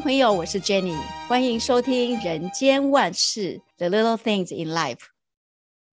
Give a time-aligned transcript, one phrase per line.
[0.00, 0.94] 朋友，我是 Jenny，
[1.26, 4.96] 欢迎收听《人间万事 The Little Things in Life》。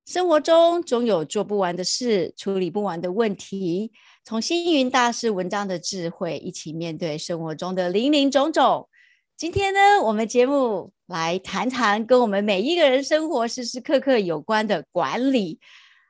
[0.06, 3.94] 生活中总有做不完的事，处理不完的问题。
[4.26, 8.90] 从星云大师文章的智慧，一起面对生活中的林林总总。
[9.38, 15.60] 今天呢，我们节目来谈谈跟我们每一个人生活时时刻刻有关的管理。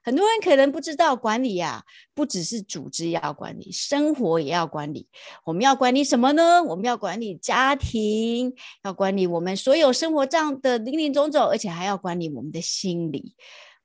[0.05, 1.83] 很多人可能不知道，管理呀、啊，
[2.15, 5.07] 不只是组织要管理，生活也要管理。
[5.45, 6.63] 我们要管理什么呢？
[6.63, 13.35] 我们要管理家庭，要管理我们所有生活上的林林总总，而且还要管理我们的心理。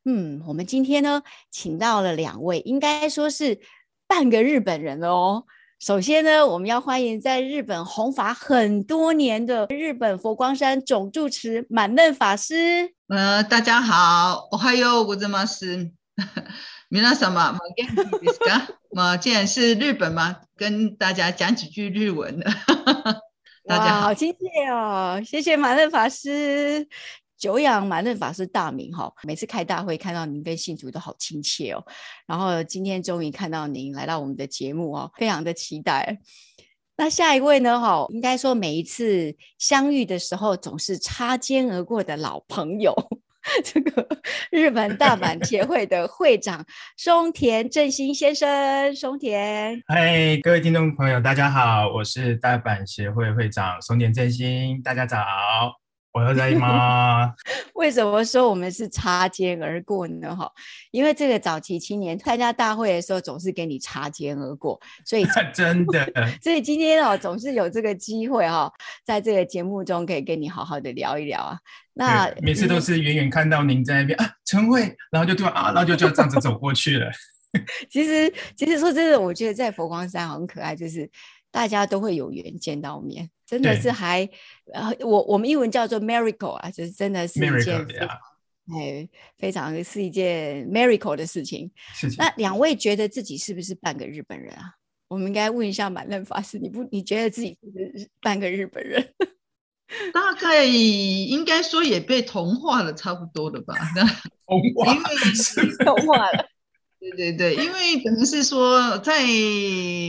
[0.05, 3.59] 嗯，我们今天呢，请到了两位，应该说是
[4.07, 5.43] 半个日本人了哦。
[5.79, 12.93] 首先呢，我们要欢迎在日本弘法很多年的日本佛光山总住持满任法师。
[13.07, 15.96] 呃，大家好，おはようございます。
[16.89, 18.67] 皆様、まあ、元気ですか？
[18.91, 22.39] 嘛， 既然是日本嘛，跟大家讲几句日文。
[23.65, 25.21] 大家好，好亲切哦！
[25.25, 26.87] 谢谢满任法师，
[27.37, 29.11] 久仰满任法师大名哈。
[29.23, 31.83] 每次开大会看到您跟信徒都好亲切哦。
[32.27, 36.19] 然后今天终于看到您来到我们的节目哦，非常的期待。
[36.95, 37.79] 那下一位呢？
[37.79, 42.93] 哈，应该说每一次相遇的时候总是擦肩而过的老朋友。
[43.64, 44.06] 这个
[44.50, 46.64] 日本大阪 协会的会长
[46.96, 55.24] 松田正兴先生，松田，嗨，各位听众朋友，大家好，我是大阪协会会长松田正兴，大家早，
[56.18, 57.32] 我要在吗？
[57.74, 60.34] 为什么说我们是擦肩而过呢？
[60.34, 60.50] 哈，
[60.90, 65.24] 因为这个早期青年参加大会的时候，总是跟你擦肩而过，所以
[65.54, 66.10] 真的，
[66.42, 68.72] 所以今天哦，总是有这个机会哈，
[69.04, 71.58] 在这个节目中可以跟你好好的聊一聊啊。
[71.94, 77.10] 那每次都是远远看到您在那边啊，晨会，然后就突然啊，然后就就这样子走过去了。
[77.88, 81.08] 其实，其实说真的，我觉得在佛光山很可爱，就是
[81.50, 84.28] 大家都会有缘见到面，真的是还
[84.72, 88.08] 呃，我我们英文叫做 miracle 啊，就是真的是一件非常
[88.70, 89.08] 哎
[89.38, 91.70] 非常是一件 miracle 的事情。
[91.94, 92.16] 事情。
[92.18, 94.74] 那两位觉得自己是不是半个日本人啊？
[95.08, 99.14] 我们应该问一下满任法师，你不你觉得自己是不是半个日本人？
[100.12, 103.74] 大概应该说也被同化了，差不多了吧？
[104.46, 106.46] 同化，因为 同化了。
[107.00, 109.22] 对对对，因为可能是说在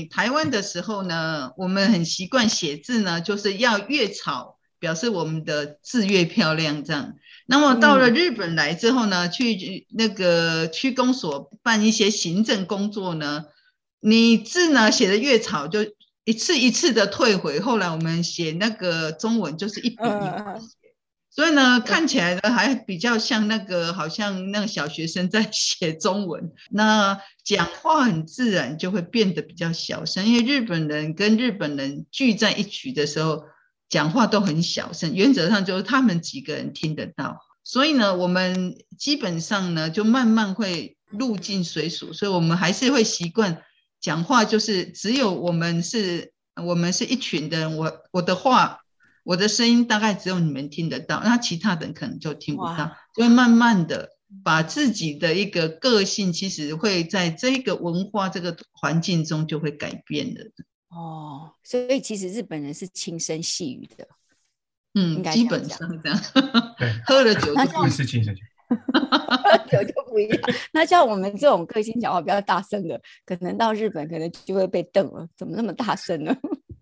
[0.10, 7.14] 台湾的时候呢，我们很习惯写字呢，就是要越草，表示我们的字越漂亮这样。
[7.46, 13.46] 那么到了日本来之后呢，嗯、去那个区公所办一些行政工作呢，
[14.00, 15.86] 你字呢写的越草就。
[16.26, 20.89] 一次一次的退回，后来我们写那个中文就是一笔一笔写，
[21.40, 26.52] 所以呢，看起来呢还比较像那个好像那个小学生在写中文。
[26.70, 33.46] 那讲话很自然，就会变得比较小声，因为日本人跟日本人聚在一起的时候，
[33.88, 37.38] 讲话都很小声，原则上就是他们几个人听得到。
[37.64, 43.64] 所以呢，我们基本上呢就慢慢会入境水俗，所以我们还是会习惯。
[44.02, 46.34] 讲话就是只有我们是，
[46.66, 47.78] 我们是一群的人。
[47.78, 48.82] 我我的话，
[49.30, 52.98] 我的声音大概只有你们听得到，那其他人可能就听不到。
[53.14, 54.10] 就会慢慢的
[54.44, 60.46] 把自己的一个个性，其实会在这个文化这个环境中就会改变的。
[60.88, 64.08] 哦，所以其实日本人是轻声细语的，
[64.96, 66.20] 嗯，基本上这样。
[66.80, 68.46] 对， 喝了酒就不是轻声细语。
[69.70, 70.42] 酒就不一样。
[70.74, 75.28] 那像我们这种个性讲话比较大声的，可能到日本可能就会被瞪了。
[75.38, 76.36] 怎么那么大声呢？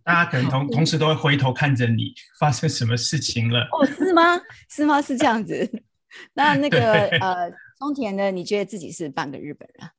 [0.08, 3.68] 大家可能同同时都会回头看着你， 发生什么事情了？
[3.74, 4.40] 哦，是吗？
[4.70, 5.02] 是吗？
[5.02, 5.70] 是这样子。
[6.34, 8.32] 那那个呃，松田呢？
[8.32, 9.90] 你觉得自己是半个日本人？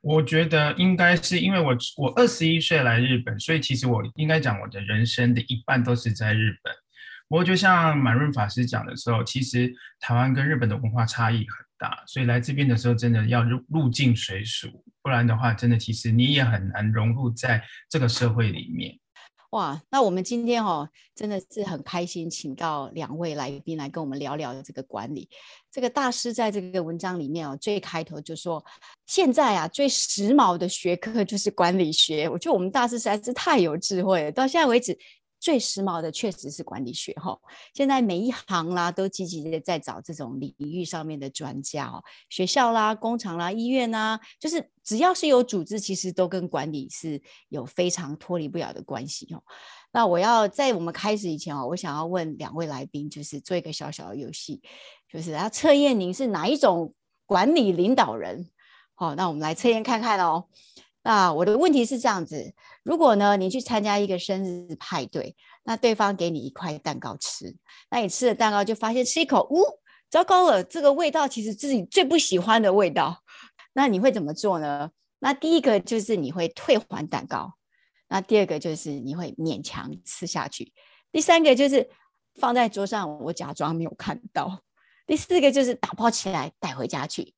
[0.00, 6.72] 我觉得应该是因为我我二十一岁来日本，所以其实我应该讲我的人生的一半都是在日本。
[7.28, 11.46] 不过，就像满润法师讲的时候，其实台湾跟日本的文化差异很
[11.78, 18.98] 大，所以来这边的时候，真的要入入境随俗，不然的话，真的其实你也很难融入在这个社会里面。
[19.54, 25.28] 哇，那我们今天哦，真的是很开心，请到两位来宾来跟我们聊聊这个管理。
[25.70, 28.64] 这个大师在这个文章里面哦，最开头就说，
[29.06, 32.28] 现在啊，最时髦的学科就是管理学。
[32.28, 34.98] 我觉得我们大师实在是太有智慧了，到现在为止。
[35.44, 37.38] 最时髦的确实是管理学哈，
[37.74, 47.20] 现在每一行啦都积极的在找这种领域上面的专家哦，学校啦、工厂啦、医院呐，就是只要是有组织，其实都跟管理是
[47.50, 49.42] 有非常脱离不了的关系哦。
[49.92, 54.62] 那我要在我们开始以前哦，我想要问两位来宾，就是做一个小小的游戏，
[55.12, 56.94] 就是要测验您是哪一种
[57.26, 58.48] 管理领导人。
[58.94, 60.46] 好，那我们来测验看看哦。
[61.06, 62.54] 那我的问题是这样子：
[62.84, 65.34] 如果呢，你去参加一个生日派对，
[65.64, 67.56] 那对方给你一块蛋糕吃，
[67.90, 69.64] 那你吃了蛋糕就发现吃一口，呜，
[70.10, 73.22] 糟糕了，这个味道其实自己最不喜欢的味道，
[73.72, 74.90] 那你会怎么做呢？
[75.18, 77.54] 那第一个就是你会退还蛋糕，
[78.08, 80.72] 那第二个就是你会勉强吃下去，
[81.10, 81.88] 第三个就是
[82.34, 84.60] 放在桌上，我假装没有看到，
[85.06, 87.34] 第四个就是打包起来带回家去。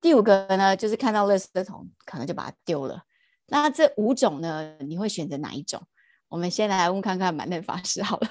[0.00, 3.02] 第五个呢，就是看到垃圾桶，可能就把它丢了。
[3.50, 5.82] 那这五种呢，你会选择哪一种？
[6.28, 8.28] 我们先来问看看满乐法师好了。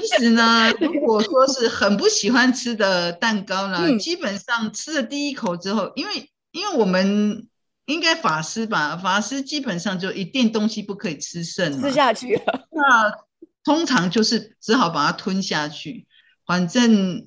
[0.00, 7.48] 其实呢，如果说是很不喜欢吃的蛋糕呢，嗯、基本上吃了第一口之后，因为因为我们
[7.86, 12.68] 应该法师吧，法师基本上就一定东西不可以吃剩，吃下去了。
[12.70, 13.12] 那
[13.64, 16.06] 通常就是只好把它吞下去，
[16.46, 17.26] 反正。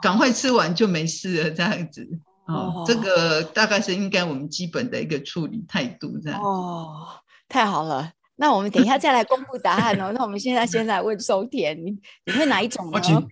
[0.00, 2.08] 赶快吃完就没事了，这样子
[2.48, 7.06] 哦，这个大概是应该我们基本的一个处理态度，这样哦，
[7.48, 10.10] 太好了，那我们等一下再来公布答案哦。
[10.16, 12.92] 那我们现在先来问松田，你你会哪一种呢？
[12.92, 13.28] 好紧，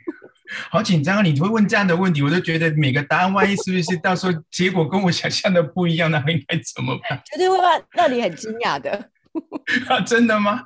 [0.70, 1.22] 好紧张啊！
[1.22, 7.20] 你会问这样的问题，我都觉得每个答案万一是不是到时候结果跟我想象的不一样，那应该怎么办？
[7.24, 9.10] 绝对会让让你很惊讶的。
[9.88, 10.64] 啊，真的吗？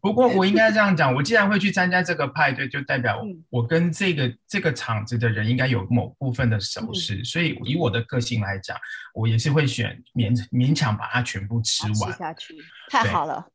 [0.00, 8.76] 不过我应该这样讲，我既然会去参加这个派对，就代表我跟这个这个场子的人应该有某部分的熟识，嗯、所以以我的个性来讲，
[9.14, 12.54] 我也是会选勉勉强把它全部吃完吃下去。
[12.90, 13.46] 太好了，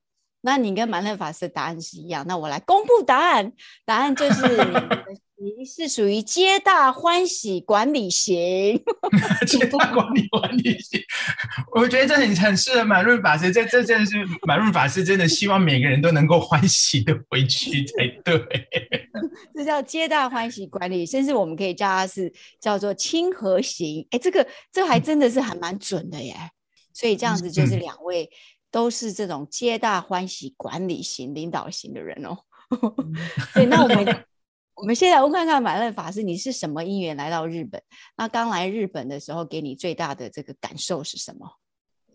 [0.41, 3.51] 那你跟满乐法师的答案是一样，那我来公布答案，
[3.85, 4.43] 答案就是。
[4.47, 5.19] 你
[5.65, 8.81] 是属于皆大欢喜管理型，
[9.47, 11.01] 皆大管理管理型，
[11.73, 13.49] 我觉得这很很适合满润法师。
[13.51, 18.37] 这这真的是满润法师真的希望每个人都能够欢喜的回去才对。
[19.55, 24.05] 这叫皆大欢喜管理，甚至我们可以叫它是叫做亲和型。
[24.11, 26.35] 哎，这个这还真的是还蛮准的耶。
[26.93, 28.29] 所以这样子就是两位
[28.69, 32.39] 都是这种皆大欢喜管理型领导型的人哦。
[33.55, 34.25] 对，那我们。
[34.79, 37.81] 我们先来问看看满乐法师，你是什么因缘来到日本？
[38.15, 41.57] 那刚来日本的时候，给你最大的这个感受是什么？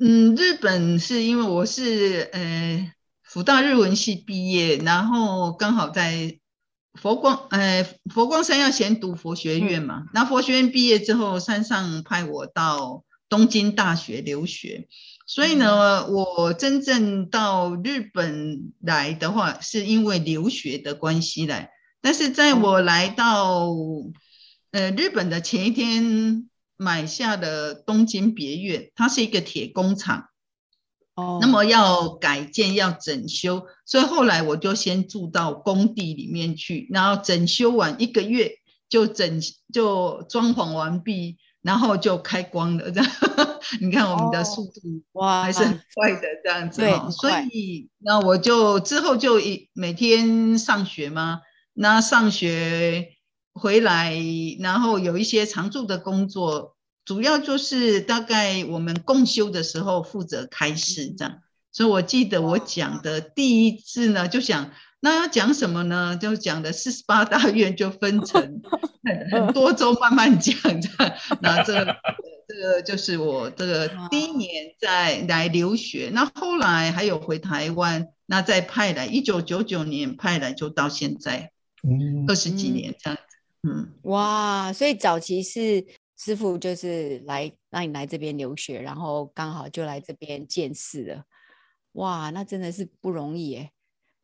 [0.00, 2.90] 嗯，日本是因为我是呃
[3.22, 6.38] 福大日文系毕业，然后刚好在
[6.94, 14.88] 佛光呃佛光山要先读佛学院嘛，那、嗯、佛学院毕业之后，山上派我到东京大学留学，
[15.26, 21.73] 所以呢，嗯、我真正到日本来的话，是因为留学的关系来。
[22.04, 23.66] 但是在我来到
[24.72, 30.26] 呃日本的前一天，买下了东京别院，它是一个铁工厂，
[31.14, 38.52] 哦，那么要改建要整修，所以后来我就先住到工地里面去，然后整修完一个月
[38.90, 39.40] 就整
[39.72, 42.90] 就装潢完毕，然后就开光了。
[42.90, 43.10] 这 样
[43.80, 45.42] 你看我们的速度哇。
[45.44, 51.40] 还是很快的这样子，对，所以那我就之后就一每天上学嘛。
[51.74, 53.16] 那上学
[53.52, 54.16] 回来，
[54.60, 61.40] 然后有一些常驻的工作，主要就是大概我们共修的时候负责开示这样。
[61.72, 66.16] 所以我记得我讲的第一次呢，就想那要讲什么呢？
[66.16, 68.62] 就讲的四十八大院就分成
[69.32, 71.14] 很多周慢慢讲这样。
[71.40, 71.96] 那这个
[72.46, 81.50] 这个就是我这个第一年在来留学，那后来还有回台湾，那再派来一九九九年派来就到现在。
[82.26, 85.84] 二十几年这样子，嗯，哇，所以早期是
[86.16, 91.24] 师傅就是来让你来这边留学，然后刚好就来这边见识了，
[91.92, 93.70] 哇，那真的是不容易耶。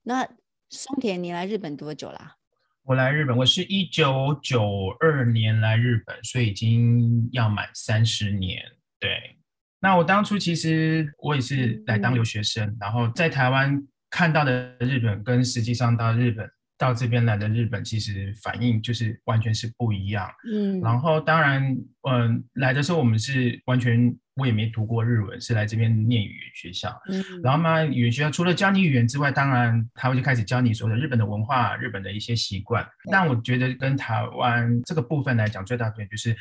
[0.02, 0.26] 那
[0.70, 2.36] 松田，你来日本多久啦？
[2.84, 4.62] 我来日本，我是一九九
[4.98, 8.62] 二年来日本，所以已经要满三十年。
[8.98, 9.36] 对，
[9.80, 16.50] 那我当初其实我也是来当留学生，嗯、然后在台湾看到的日本跟实际上到日本。
[16.80, 20.26] 到这边来的日本，其实反应就是完全是不一样。
[20.50, 21.62] 嗯，然后当然，
[22.08, 26.98] 嗯、呃，来的时候我们是完全我也没读过日文，是来这边念语言学校。
[27.10, 32.82] 嗯，然后嘛，语言学校除了教你语言之外，当然他会就开始教你所有的日本的文化、日本的一些习惯。
[32.82, 36.34] 嗯、但我觉得跟台湾这个部分来讲，最大的就是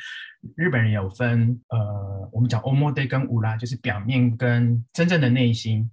[0.56, 5.90] 日本人有分，呃，我们讲 omode 跟里就是表面跟真正的内心，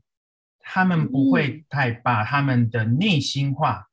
[0.61, 3.83] 他们不会太把他们的内心话。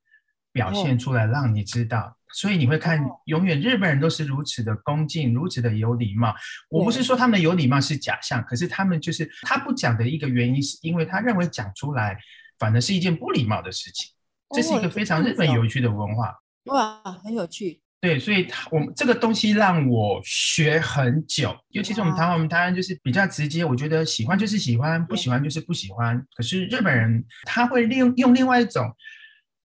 [0.55, 6.35] 表现出来让你知道，哦、所以你会看，永远日本人都是如此的恭敬，如此的有礼貌。
[6.71, 12.17] 我不是说他们的有礼貌是假象，可是他们就是他不讲的一个原因，是因为他认为讲出来
[12.59, 14.13] 反而是一件不礼貌的事情。
[14.55, 16.33] 这是一个非常日本有趣的文化。
[16.67, 17.81] 哇，很有趣。
[18.01, 26.23] 对，所以他我们这个东西让我学很久，尤其是我们台湾，我们台湾就是比较直接，我觉得喜欢就是喜欢，不喜欢就是不喜欢。
[26.37, 28.95] 可是日本人他会利用用另外一种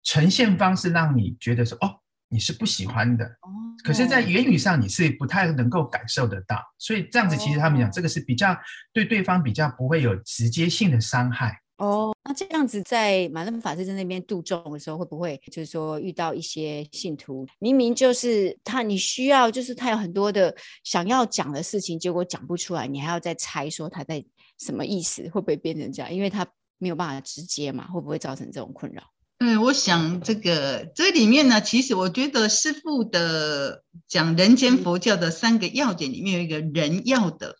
[0.03, 3.25] 呈现方式，让你觉得说哦，你是不喜欢的。
[3.25, 3.49] 哦
[3.83, 8.55] 可是，在言语上你是不太能够感受得到，所以这样子其实他们讲这个是比较
[8.93, 11.59] 对对方比较不会有直接性的伤害。
[11.77, 24.23] 哦，那这样子在马任法师在那边度众的时候，会不会就是说遇到一些信徒，明明就是他，你需要就是他有很多的想要讲的事情，结果讲不出来，你还要再猜说他在
[24.59, 26.13] 什么意思，会不会变成这样？
[26.13, 26.45] 因为他
[26.77, 29.01] 没有办法直接嘛，会不会造成这种困扰？
[29.41, 37.57] 对，我想这个这里面呢，其实我觉得师父的讲人间佛教的三个要点里面有一个人要的，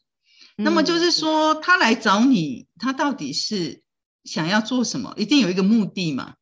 [0.57, 3.81] 嗯、那么就是说他来找你，他到底是。
[4.23, 6.35] 想要做什么，一定有一个目的嘛。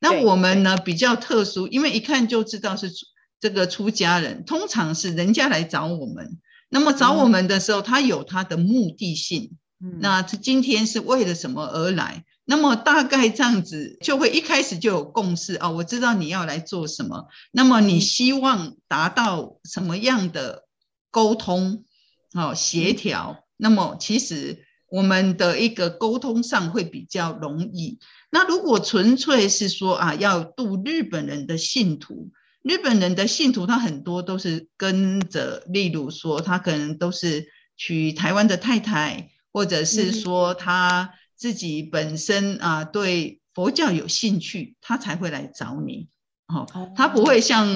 [0.00, 2.90] 那我们呢，比较特殊，因为一看就知道是
[3.38, 6.38] 这个出家人，通常是人家来找我们。
[6.70, 9.50] 那么找我们的时候，他有他的目的性。
[9.84, 12.24] 嗯，那他今天是为了什么而来？
[12.46, 17.26] 那么大概这样子就会一开始就有共识啊，哦，我知道你要来做什么。
[17.52, 20.64] 那么你希望达到什么样的
[21.10, 21.84] 沟通？
[22.32, 23.44] 哦，协调。
[23.58, 24.64] 那么其实。
[24.88, 27.98] 我们的一个沟通上会比较容易。
[28.30, 32.30] 那如果纯粹是说啊，要度日本人的信徒，
[32.62, 46.08] 日本人的信徒他很多都是跟着，例如说他可能都是娶台湾的太太，或者是说他自己本身啊对佛教有兴趣，他才会来找你。
[46.48, 46.66] 哦，
[46.96, 47.68] 他不会像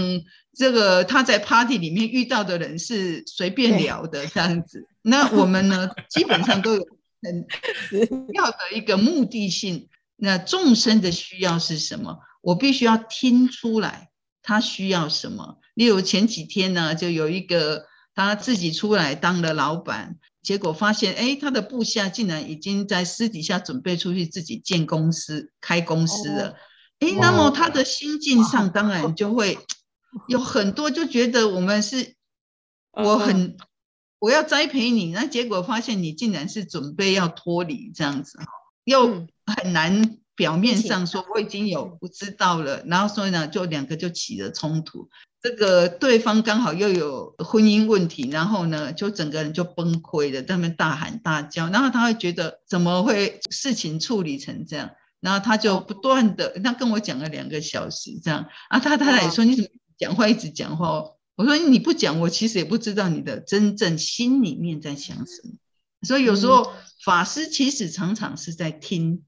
[0.55, 4.87] 这个他在 party 里面遇到的人是随便聊的这样子。
[5.03, 6.87] 那我们呢，基本上都有。
[7.23, 7.47] 很
[8.33, 12.19] 要的一个目的性，那众生的需要是什么？
[12.41, 14.09] 我必须要听出来
[14.43, 15.59] 他需要什么。
[15.75, 26.57] 例如前几天呢，就有一个他自己出来当了老板，结果发现，哎，他的部下竟然已经在私底下准备出去自己建公司、开公司了。
[27.01, 29.59] 哎，那么他的心境上当然就会
[30.29, 32.15] 有很多，就觉得我们是，
[32.93, 33.57] 我很。
[34.19, 38.39] 我要栽培你，那结果发现你竟然是准备要脱离这样子，
[38.85, 45.09] 又很难表面上说我已经有不知道了，然后所以呢，就两个就起了冲突。
[45.43, 61.05] 这个对方刚好又有婚姻问题，然后呢，就整个人就崩溃了，在那边大喊大叫，然后他会觉得怎么会事情处理成这样，然后他就不断的，他跟我讲了两个小时这样，啊，他太太也说你怎么讲话一直讲话。
[61.37, 65.55] 我说你不讲，我其实也不知道你的真正心里面在想什么。
[66.03, 66.71] 所以有时候
[67.03, 69.25] 法师其实常常是在听，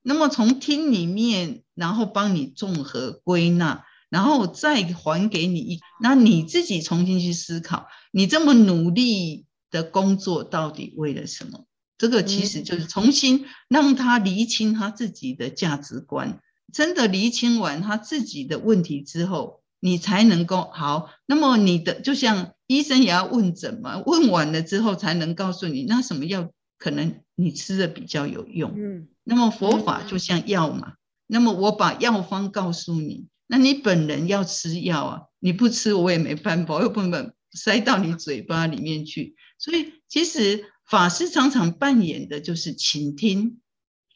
[0.00, 11.64] 那么从听里面，然后帮你综合归纳，然后再还给你一，那你自己重新去思考，你这么努力的工作到底为了什么？
[11.96, 16.40] 这个其实就是重新让他厘清他自己的价值观，
[16.70, 19.60] 真的厘清完他自己的问题之后。
[19.82, 28.74] 你才能够好，那么你的就像医生也要问诊嘛，问完了之后才能告诉你那什么药可能你吃的比较有用。
[28.76, 39.34] 嗯，那么佛法就像药嘛，那么我把药方告诉你，那你本人要吃药啊，你不吃我也没办法， 我又不能塞到你嘴巴里面去。
[39.58, 43.60] 所以其实法师常常扮演的就是倾听，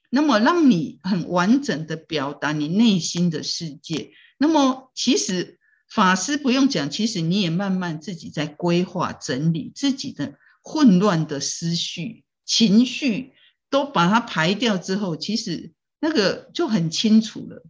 [0.09, 4.13] 那么让你很完整的表达你内心的世界。
[4.39, 13.33] 那么，其实法师不用讲，其实你也慢慢自己在规划整理自己的混乱的思绪、情绪，
[13.69, 17.65] 都把它排掉之后，其实那个就很清楚了。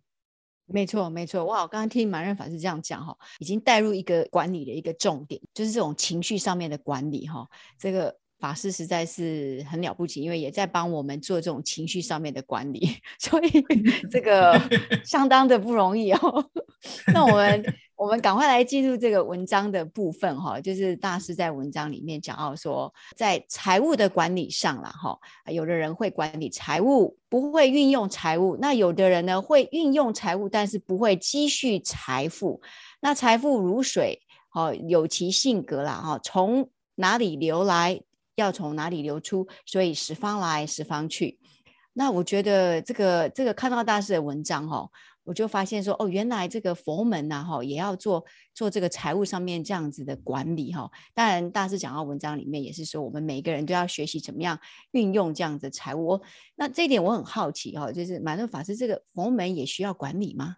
[0.66, 1.44] 没错，没错。
[1.44, 7.46] 哇，我刚刚听马任法师这样讲哈，已经带入一个管理的一个重点，就是这种情绪上面的管理哈，
[7.78, 8.14] 这个。
[8.40, 13.64] 法师实在是很了不起，因为也在帮我们做这种情绪上面的管理， 所以
[14.10, 14.60] 这个
[15.02, 16.50] 相当的不容易哦。
[17.14, 17.64] 那我们
[17.96, 32.60] 我们赶快来进入这个文章的部分哈，就是大师在文章里面讲到说，在财务的管理上了哈，有的人会管理财务，不会运用财务；那有的人呢会运用财务，但是不会积蓄财富。
[33.00, 34.20] 那财富如水，
[34.52, 38.00] 哦，有其性格啦，哈，从哪里流来？
[38.36, 41.38] 要从哪里流出，所以十方来，十方去。
[41.92, 44.90] 那我觉得这个这个看到大师的文章哈，
[45.24, 50.90] 我就发现说哦，原来这个佛门呐哈，也要做做这个财务上面这样子的管理哈。
[51.14, 54.58] 当然，大师讲到文章里面也是说，我们每个人都要学习怎么样
[54.92, 56.20] 运用这样子的财务。
[56.56, 60.56] 那这一点我很好奇哈，就是马任法师这个佛门也需要管理吗？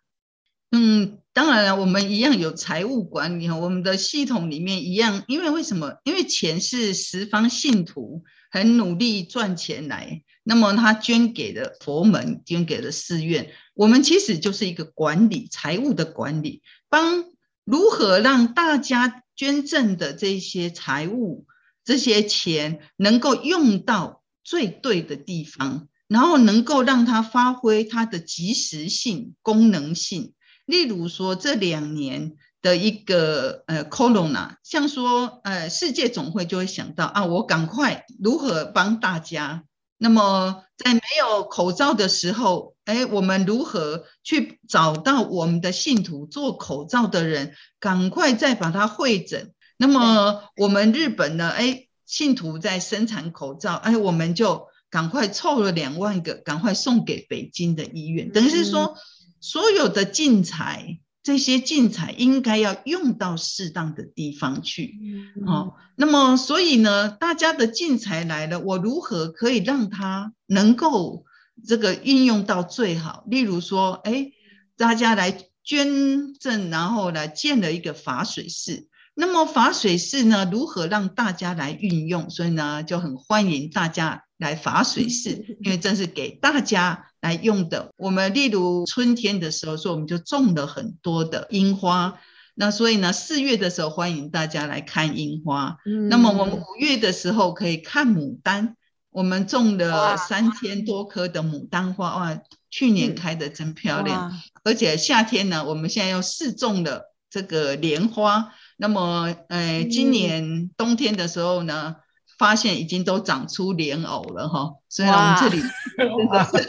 [0.73, 5.99] 嗯，当然了，我们一样有财务管理哈，我们的系统里面一样，因为为什么？
[6.03, 17.27] 因为钱是十方信徒很努力赚钱来，那么他捐给了佛门，捐给了寺院，我们其实就是一个管理财务的管理，帮
[17.63, 21.45] 如何让大家捐赠的这些财务、
[21.85, 30.33] 这些钱能够用到最对的地方，然后能够让它发挥它的即时性、功能性。
[30.65, 39.65] 例如说，这两年的一个呃，Corona，像说呃，世界总会就会想到啊，我赶快如何帮大家。
[39.99, 49.53] 那么在没有口罩的时候，哎，我们如何去找到我们的信徒做口罩的人，赶快再把它会诊。
[49.77, 58.97] 那么我们日本呢，哎，信徒在生产口罩，哎，我们就赶快凑了两万个，赶快送给北京的医院，等于是说。
[59.39, 64.97] 所有的进财，这些进财应该要用到适当的地方去，
[65.41, 65.75] 嗯、哦。
[65.97, 71.25] 那么，所以呢，大家的进财来了，我如何可以让它能够
[71.67, 73.25] 这个运用到最好？
[73.27, 74.31] 例如说，哎，
[74.77, 78.87] 大家来捐赠，然后来建了一个法水寺。
[79.13, 82.31] 那么法水寺呢，如何让大家来运用？
[82.31, 87.07] 所以呢，就很欢迎大家来法水寺，因为这是给大家。
[87.23, 92.21] 来用的，我们例如春天的时候，说我们就种了很多的樱花，
[92.55, 95.77] 那所以呢，四月的时候欢迎大家来看樱花。
[95.87, 98.77] 嗯，那么我们五月的时候可以看牡丹，
[99.11, 102.41] 我们种了三千多棵的牡丹花，哇，
[102.71, 104.33] 去年开的真漂亮。
[104.63, 108.53] 而且夏天呢，我们现在又试种了这个莲花。
[108.77, 111.97] 那么，呃，今年冬天的时候呢，
[112.39, 115.63] 发现已经都长出莲藕了哈，所以我们这里
[115.97, 116.67] 真的是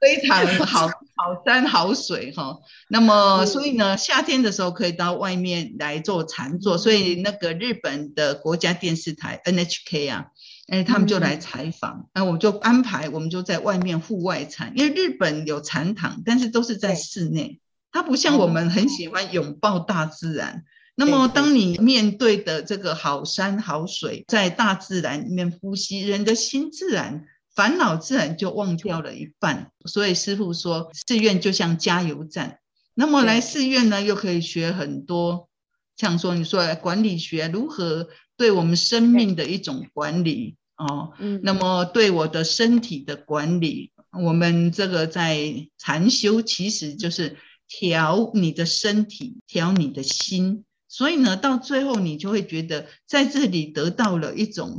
[0.00, 2.58] 非常好好山好水哈。
[2.88, 10.26] 那么所以呢，夏天的时候可以到外面来做禅坐，所以那个日本的国家电视台 NHK 啊，
[10.68, 17.58] 哎，他们就来采访，那我就安排我们就在外面户外禅，因为日本有禅堂，但是都是在室内，
[17.90, 20.64] 它不像我们很喜欢拥抱大自然。
[20.98, 29.72] 那么，当你面对的这个好山好水，在大自然里面呼吸，人的心自然烦恼自然就忘掉了一半。
[29.84, 32.60] 所以师傅说，寺院就像加油站。
[32.94, 35.50] 那么来寺院呢，又可以学很多，
[35.98, 41.12] 像说你说管理学如何对我们生命的一种管理哦。
[41.18, 41.40] 嗯。
[41.42, 47.36] 那么对我的身体的管理，我们这个在禅修其实就是
[47.68, 50.64] 调你的身体，调你的心。
[50.96, 54.78] 所以呢，到最后你就会觉得在这里得到了一种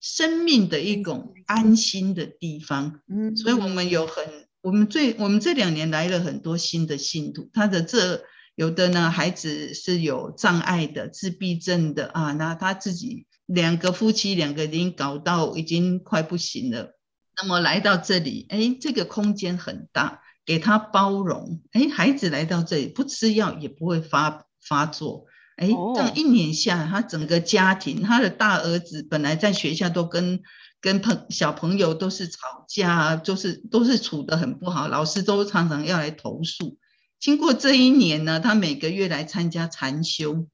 [0.00, 3.02] 生命的一种安心的地方。
[3.06, 8.24] 嗯，所以我们有很，我们最我们这两年来了很多新的信徒，他的这
[8.56, 16.98] 有的呢，孩子是有障碍的，自闭症的啊，那他自己两个夫妻两个已经搞到已经快不行了，
[17.40, 25.26] 那么来到这里，哎，这个空间很大，给他包容，哎，孩子来到这里不吃药也不会发发作。
[25.56, 30.42] 哎，这样一年下来，他整个家庭，他的大儿子本来在学校都跟
[30.80, 36.78] 跟朋小朋友都是吵架，就是都是处得很不好，老师都常常要来投诉。
[37.20, 40.48] 经过这一年呢，他每个月来参加禅修，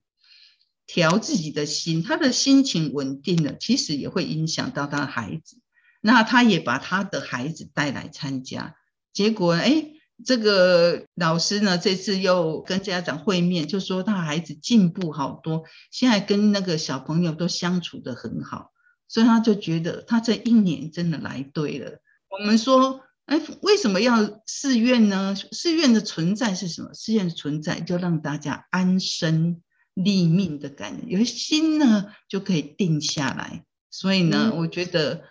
[0.87, 5.57] 调自己的心，他的心情稳定了，其实也会影响到他的孩子。
[6.03, 8.77] 那他也把他的孩子带来参加，
[9.13, 9.93] 结果哎。
[10.25, 18.73] 这个老师呢，这次又跟家长会面，就说他孩子进步好多，现在跟那个小朋友都相处得很好，
[19.09, 22.01] 所以他就觉得他这一年真的来对了。
[22.29, 25.35] 我们说，哎，为什么要寺院呢？
[25.53, 26.93] 寺院的存在是什么？
[26.95, 29.63] 寺院的存在就让大家安身
[29.95, 33.65] 立命的感觉，有心呢就可以定下来。
[33.91, 35.30] 所以呢，我觉得。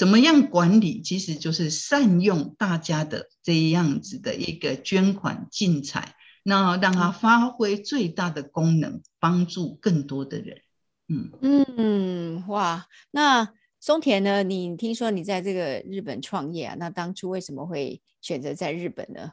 [0.00, 10.62] 怎么样管理，其实就是善用大家的这样子的一个捐款进财，那让它发挥最大的功能，帮助更多的人。
[11.08, 14.42] 嗯嗯，哇，那松田呢？
[14.42, 16.76] 你听说你在这个日本创业啊？
[16.78, 19.32] 那当初为什么会选择在日本呢？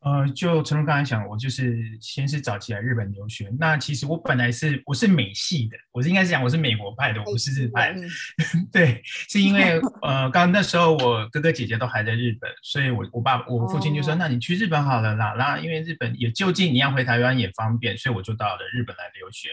[0.00, 3.52] 呃，就陈如刚才讲，我就是先是早期来日本留学。
[3.58, 7.94] 那其实我本来是我是美系的，我是应该是讲我是美国派的，我不是日派。
[8.70, 15.34] 对，是因为呃，刚那时候我哥哥姐姐都还在日本，所以我我爸我父亲就说，哦、那你去日本好了啦。
[15.36, 19.50] 那因为日本也就近，你要回台湾也方便，所以我就到了日本来留学。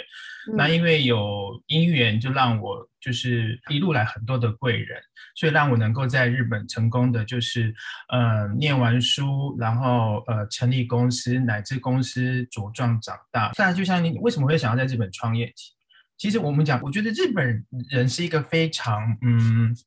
[0.52, 2.88] 嗯、那因为有因缘，就让我。
[3.06, 5.00] 就是一路来很多的贵人，
[5.36, 7.72] 所以让我能够在日本成功的就是
[8.10, 13.52] 呃念完书，然后呃成立公司，乃至公司茁壮长大。
[13.54, 15.54] 当然，就像你为什么会想要在日本创业？
[16.18, 19.78] 其实我们讲，我觉得日本人是一个非常嗯，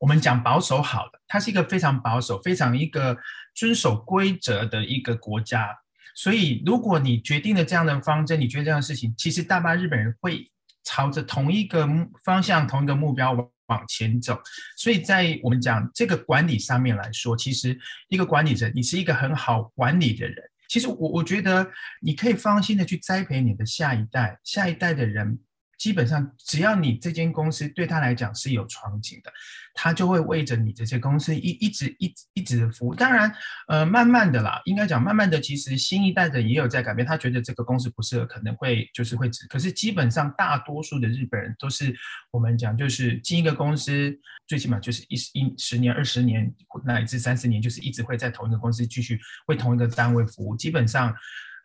[0.00, 3.14] 我们讲保守好的，他是一个非常保守、非常一个
[3.54, 5.76] 遵守规则的一个国家。
[6.14, 10.50] 所以，如果你决定了这样的方针，你觉得这样的事情，其实大半日本人会
[10.84, 11.88] 朝着同一个
[12.24, 14.40] 方向、同一个目标往往前走。
[14.76, 20.36] 所以在我们讲这个管理上面来说，其实一个管理者，你是一个很好管理的人。
[20.68, 25.38] 其实我我觉得你可以放心的去栽培你的下一代，下一代的人。
[25.78, 29.32] 基本上，只要你这间公司对他来讲是有憧憬的，
[29.74, 32.94] 他就会为着你这些公司一一直一一直服务。
[32.94, 33.32] 当然，
[33.68, 37.06] 呃，慢慢的啦，应该讲慢慢的，其实新一代的也有在改变。
[37.06, 39.46] 他觉得这个公司不适合，可能会就是会止。
[39.48, 41.94] 可是基本上，大多数的日本人都是
[42.30, 46.52] 我们讲，就是进一个公司，最起码就是一一十年、二十年
[46.84, 50.56] 乃至三十年，就是一直会在同一个公司继续为同一个单位服务。
[50.56, 51.14] 基本上，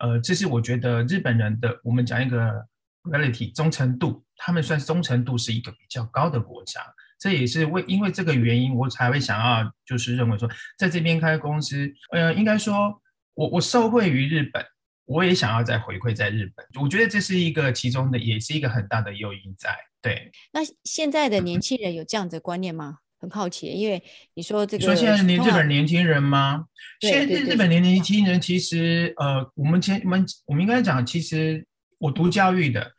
[0.00, 2.66] 呃，这是我觉得日本人的，我们讲一个。
[3.04, 6.82] reality 忠诚度，他们算忠诚度是一个比较高的国家，
[7.18, 13.02] 这也是为因为这个原因，我才会想要就是认为说，在这边开公司，呃，应该说
[13.34, 14.64] 我我受惠于日本，
[15.04, 19.76] 我也想要再回馈在日本，我觉得这是一个其中的，也是一个很大的诱因在。
[20.00, 22.98] 对，那现在的年轻人有这样的观念吗？
[22.98, 24.00] 嗯、很好奇，因为
[24.34, 26.66] 你说这个，说现在年日本年轻人吗？
[27.00, 31.66] 现在日本年年轻人其实，呃，我们前我们我们应该讲，其实
[31.98, 32.92] 我读教育的。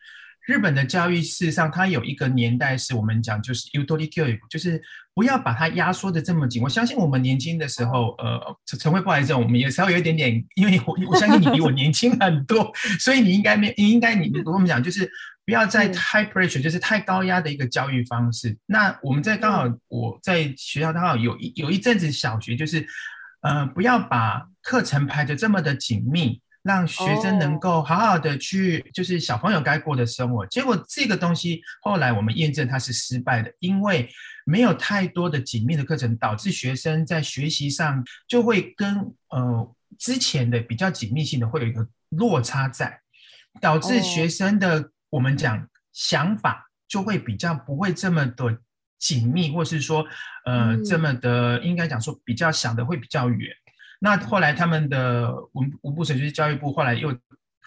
[0.48, 4.82] 日本的教育事实上，它有一个年代是我们讲，就是ゆとり教育，就是
[5.14, 6.62] 不要把它压缩的这么紧。
[6.62, 8.38] 我相信我们年轻的时候，呃，
[8.78, 15.10] 陈慧不好意思，我们也稍微有一点点，因为我 我相信你比我年轻很多， 所以你应该没，你应该你跟我们讲，就是
[15.46, 18.54] 不要在 high pressure，就是太高压的一个教育方式。
[18.66, 22.86] 那我们在刚好我在学校刚好有一有一阵子小学，就是
[23.40, 26.42] 呃，不要把课程排得这么的紧密。
[26.63, 30.45] 让学生能够好好的去，就是小朋友该过的生活。
[30.47, 34.09] 结果这个东西后来我们验证它是失败的，因为
[34.45, 38.97] 没有太多的紧密的课程，导致学生在学习上就会跟
[39.29, 42.99] 呃之前的比较紧密性的会有一个落差在，
[43.61, 48.57] 导致学生的我们讲想法就会比较不会这么的
[48.97, 50.05] 紧密，或是说
[50.45, 53.49] 呃这么的应该讲说比较想的会比较远。
[53.99, 57.15] 那后来他们的文文部省就是教育部，后来又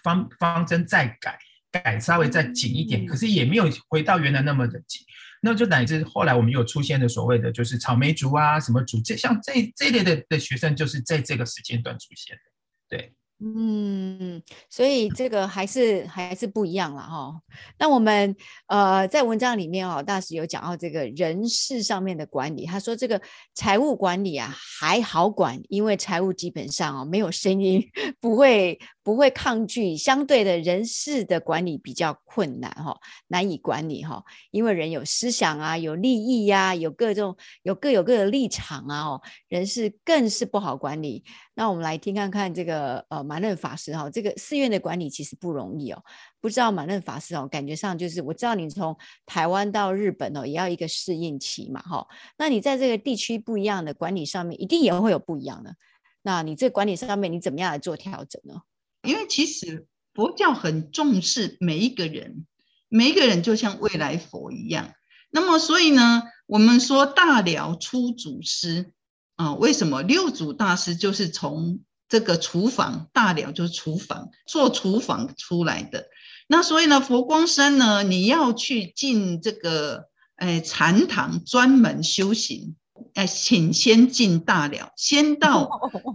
[0.02, 1.38] 方方针再改，
[1.70, 5.00] 改稍微再紧一点，可是也没有回到原来那么的紧。
[5.42, 12.42] 那就乃至后来我们有出现的所谓的就是草莓族啊什么族，这像这这类的的学生就是在这个时间段出现的，
[12.88, 13.12] 对。
[13.44, 17.34] 嗯，所以这个还是还是不一样了哈。
[17.76, 18.36] 那我们
[18.68, 23.20] 呃在文章里面哦，大使有讲到这个人事上面的管理，他说这个
[23.52, 27.82] 财务管理啊还好管，因为财务基本上哦没有声音，
[28.20, 32.96] 不会不会抗拒，相对的人事的管理比较困难哈，
[33.28, 41.24] 难以管理哈，因为人有思想啊，有利益呀、啊，有各种有各有各的立场啊哦，人事更是不好管理。
[41.54, 46.02] 那我们来听看看这个呃马任法师哈，这个寺院的管理其实不容易哦。
[46.40, 52.06] 不知道马任法师哦，感觉上就是我知道你从台湾到日本哦，也要一个适应期嘛哈。
[52.38, 55.74] 那你在这个地区不一样的管理上面，一定也会有不一样的。
[56.22, 58.62] 那你这个管理上面，你怎么样来做调整呢？
[59.02, 62.46] 因为其实佛教很重视每一个人，
[62.88, 64.92] 每一个人就像未来佛一样。
[65.30, 68.92] 那么所以呢，我们说大寮出祖师。
[69.36, 76.06] 啊，为什么六祖大师就是从这个厨房大寮就是厨房做厨房出来的？
[76.46, 82.76] 那所以呢，佛光山呢，你要去进这个诶禅堂专门修行，
[83.14, 85.68] 诶，请先进大寮，先到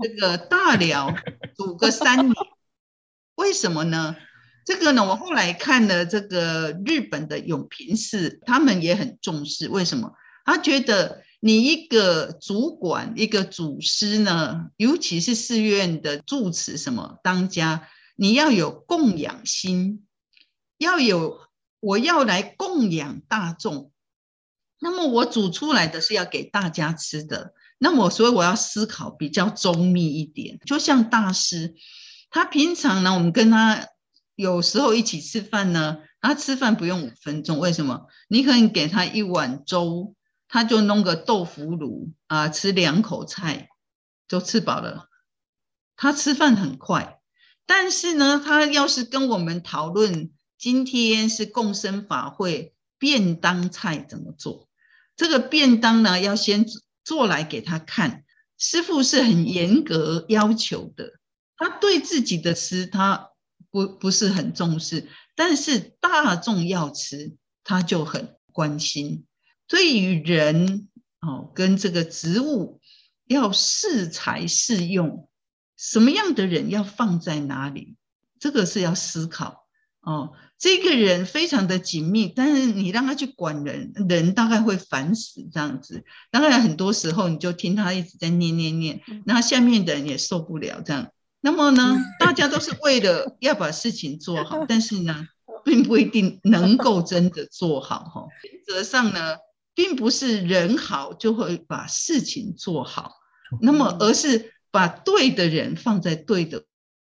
[0.04, 1.14] 这个大寮
[1.58, 2.36] 住个三年。
[3.38, 4.16] 为什么呢？
[4.66, 9.70] 这个呢，我后来看了这个日本的永平寺，他们也很重视。
[9.70, 10.12] 为什么？
[10.46, 11.24] 他觉得。
[11.40, 20.08] 你一个主管，一个祖师呢，尤其是寺院的住持什么当家，你要有供养心，
[20.80, 21.40] 要有
[21.80, 23.92] 我要来供养大众。
[24.80, 30.60] 那么我煮出来的是要给大家吃的，那么所以我要思考比较周密一点。
[30.66, 31.76] 就像大师，
[32.30, 33.88] 他平常呢，我们跟他
[34.36, 38.08] 有时候一起吃饭呢，他吃饭不用五分钟，为什么？
[38.28, 40.14] 你可以给他一碗粥。
[40.50, 43.68] 他就弄个豆腐乳啊，吃两口菜
[44.30, 45.10] 就吃饱了。
[45.98, 47.20] 他吃饭很快，
[47.66, 54.70] 但是呢，他要是跟我们讨论今天是共生法会，便当菜怎么做。
[55.18, 56.66] 这个便当呢，要先
[57.04, 58.24] 做来给他看。
[58.58, 61.20] 师傅是很严格要求的，
[61.58, 63.32] 他对自己的吃他
[63.72, 69.26] 不不是很重视，但是大众要吃，他就很关心。
[69.68, 70.88] 对于人
[71.20, 72.80] 哦，跟这个植物
[73.26, 75.30] 要适才适用，
[75.76, 77.98] 什么样的人要放在哪里，
[78.40, 79.68] 这个是要思考
[80.02, 80.34] 哦。
[80.60, 86.04] 这个人非常的紧密，但是你让他去管人，人大概会烦死这样子。
[86.32, 91.12] 当然很多时候你就听他一直在念念念，那下面的人也受不了这样。
[91.42, 95.28] 那么呢， 大家都是为了要把事情做好， 但是呢，
[95.64, 98.28] 并不一定能够真的做好哈。
[98.44, 99.38] 原则上呢，
[99.74, 103.14] 并不是人好就会把事情做好，
[103.62, 106.64] 那么而是把对的人放在对的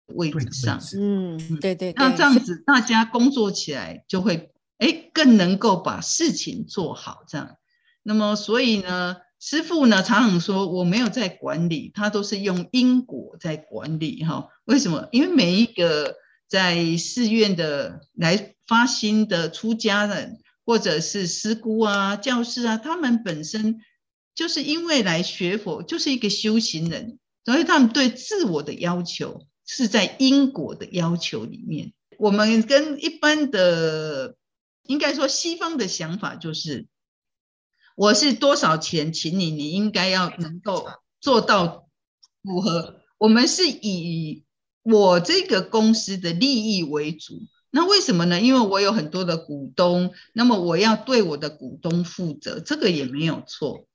[0.07, 7.23] 位置上，嗯，对对，那这样子大家工作起来就会，哎，更能够把事情做好。
[7.27, 7.57] 这样，
[8.03, 14.47] 那么所以呢，师父呢常常说，我没有在管理，他都是用因果在管理哈。
[14.63, 15.09] 为什么？
[15.11, 16.15] 因为每一个
[16.47, 23.81] 在寺院的来发心的出家人，或者是师姑啊、教师啊，他们本身
[24.33, 29.45] 就是因为来学佛，就是一个修行人，所以他们对自我的要求。
[29.65, 34.35] 是在因果的要求里面，我们跟一般的，
[34.87, 36.87] 应该说西方的想法就是，
[37.95, 40.87] 我是多少钱请你，你应该要能够
[41.19, 41.87] 做到
[42.43, 43.01] 符合。
[43.17, 44.43] 我们是以
[44.81, 48.41] 我这个公司的利益为主，那为什么呢？
[48.41, 53.87] 因为我有很多的股东，那么我要对我的股东负责，这个也没有错。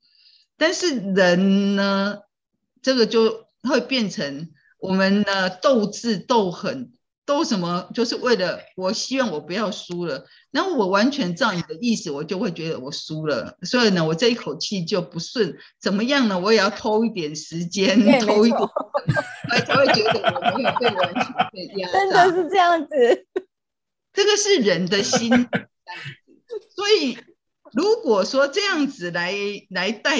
[0.57, 2.19] 但是人呢，
[2.81, 4.49] 这个就会变成。
[4.81, 6.93] 我们呢，斗智斗狠，
[7.29, 7.87] 斗什么？
[7.93, 10.25] 就是为了我希望我不要输了。
[10.49, 13.55] 那我完全照你的意思，我就会觉得我输了。
[13.61, 15.55] 所以呢，我这一口气就不顺。
[15.79, 16.39] 怎么样呢？
[16.39, 21.91] 我也要偷一点时间，偷一点，我才会觉得我没有被完全被压。
[21.91, 23.27] 真的是这样子，
[24.11, 25.29] 这个是人的心。
[26.75, 27.15] 所以，
[27.73, 29.35] 如果说这样子来
[29.69, 30.17] 来带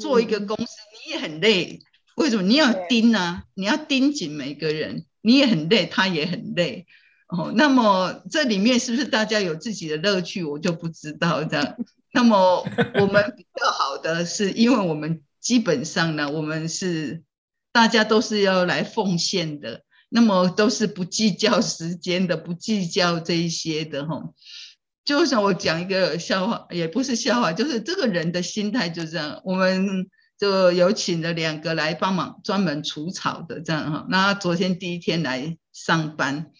[0.00, 1.80] 做一个公司，嗯、你也很累。
[2.16, 3.44] 为什么你要盯呢、啊？
[3.52, 6.86] 你要盯紧每个人，你也很累，他也很累。
[7.28, 10.44] 哦，那么这里面是不是大家有自己的乐趣？
[10.44, 11.76] 我就不知道这样。
[12.12, 12.62] 那么
[13.00, 17.22] 我们比较好的是，因为我们基本上呢，我们是
[17.72, 24.22] 大家都是要来奉献的，那么都是不计较时间的，不计较这一些的哈。
[25.04, 29.40] 就像我讲一个笑话，也不是笑话，就是这个人的心态就这样。
[29.44, 30.10] 我们。
[30.38, 34.06] 就有请了两个来帮忙，专门除草的这样哈。
[34.08, 36.50] 那昨天第一天来上班，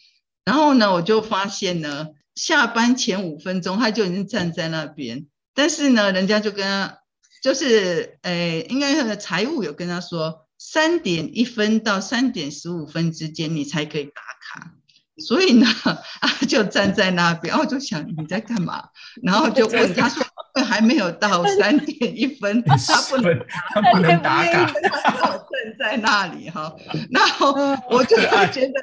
[0.45, 6.99] 然后呢，我就发现呢，下班前五分钟他就已经站在那边，但是呢，人家就跟他
[7.43, 14.75] 就是，诶，应该是财务有跟他说，三点一分到三点十五分之间你才可以打卡。
[15.19, 15.67] 所以呢，
[16.21, 18.91] 啊，就站在那边，然后就想你在干嘛，
[19.23, 20.22] 然后就问他说。
[20.61, 26.75] 还没有到三点一分， 他不能，他不能打卡，他我站在那里哈。
[27.11, 27.53] 然后
[27.89, 28.75] 我就会觉得，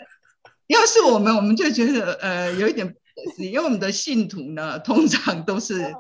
[0.68, 5.94] 要是我们，我们就觉得呃有一点不可思议，因为我们的信徒呢，通常都是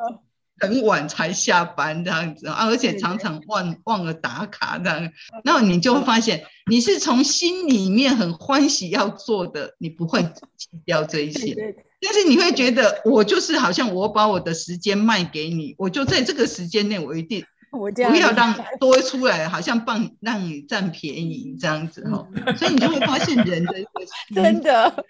[0.59, 5.11] 很晚才下班这样子啊，而且常常忘忘了打卡这样。
[5.43, 11.55] 然后你就会发现，你是从心里面很欢喜要做的，你不会弃掉这一些。
[12.01, 22.27] 但是你会觉得，我就是好像我把我的时间卖给你，我就在这个时间内，我一定不要让多出来，好像帮让你占便宜这样子哈。
[22.57, 23.73] 所以你就会发现人的
[24.33, 25.05] 真的在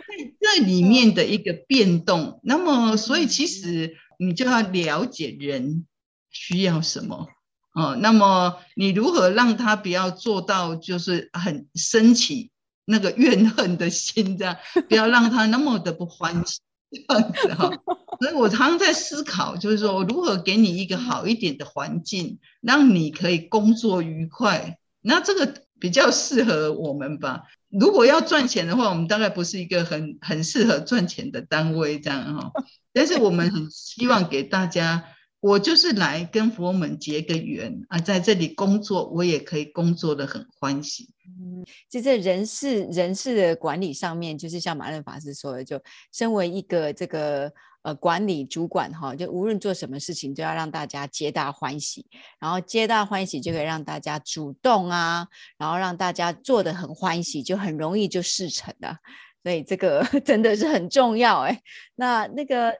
[0.57, 2.39] 这里面的一个变动。
[2.43, 5.85] 那么，所以其实你就要了解人
[6.31, 7.27] 需要什么
[7.75, 7.95] 哦。
[8.01, 12.51] 那么你如何让他不要做到就是很升起
[12.83, 14.57] 那个怨恨的心，这样
[14.89, 16.59] 不要让他那么的不欢喜。
[16.91, 17.71] 这样子哈，
[18.19, 24.77] 所以我常常在思考，就是说如何给你一个好一点的环境，让你可以工作愉快。
[25.01, 27.43] 那这个比较适合我们吧。
[27.69, 32.51] 如果要赚钱的话，我们大概不是一个很很适合赚钱的单位，这样哈。
[32.91, 35.05] 但是我们很希望给大家，
[35.39, 41.09] 我就是来跟佛门结个缘啊，在这里工作，我也可以工作的很欢喜。
[41.39, 47.51] 嗯，就在人事人事的管理上面，就是像马任法师说的，就身为一个这个
[47.83, 52.05] 呃管理主管哈，就无论做什么事情，都要让大家皆大欢喜，
[52.39, 58.97] 然后皆大欢喜就可以让大家主动啊，然后让大家做得很欢喜，就很容易就事成了。
[59.43, 61.61] 所以这个 真的是很重要哎。
[61.95, 62.73] 那那个。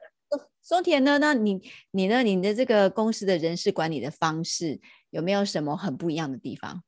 [0.62, 1.18] 松田呢？
[1.18, 1.58] 那你
[1.90, 2.22] 你呢？
[2.22, 6.84] 你的这个公司的人事管理的方式有没有什么很不一样的地方？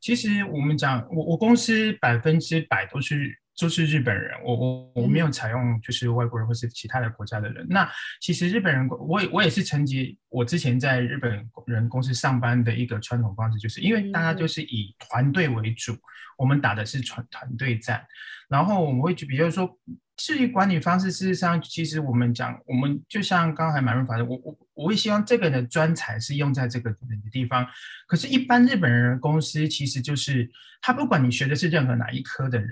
[0.00, 3.38] 其实我们讲，我我公司百分之百都是。
[3.60, 7.62] 都是日本人，我我我没有采用就是外国人或是其他的国家的人。
[7.64, 16.00] 嗯、那其实日本人，我也我也是承接我之前在日本人公司上班的一个传统方式，就是因为大家就是以团队为主，嗯、
[16.38, 18.02] 我们打的是团团队战。
[18.48, 19.78] 然后我们会去比如说，
[20.22, 27.66] 至于管理方式，事实上其实我们讲，我们就像刚才马润法的，我我我会希望这个人的专才是用在这个人的地方。
[28.06, 30.50] 可是，一般日本人公司其实就是
[30.82, 32.68] 他不管你学的是任何哪一科的人。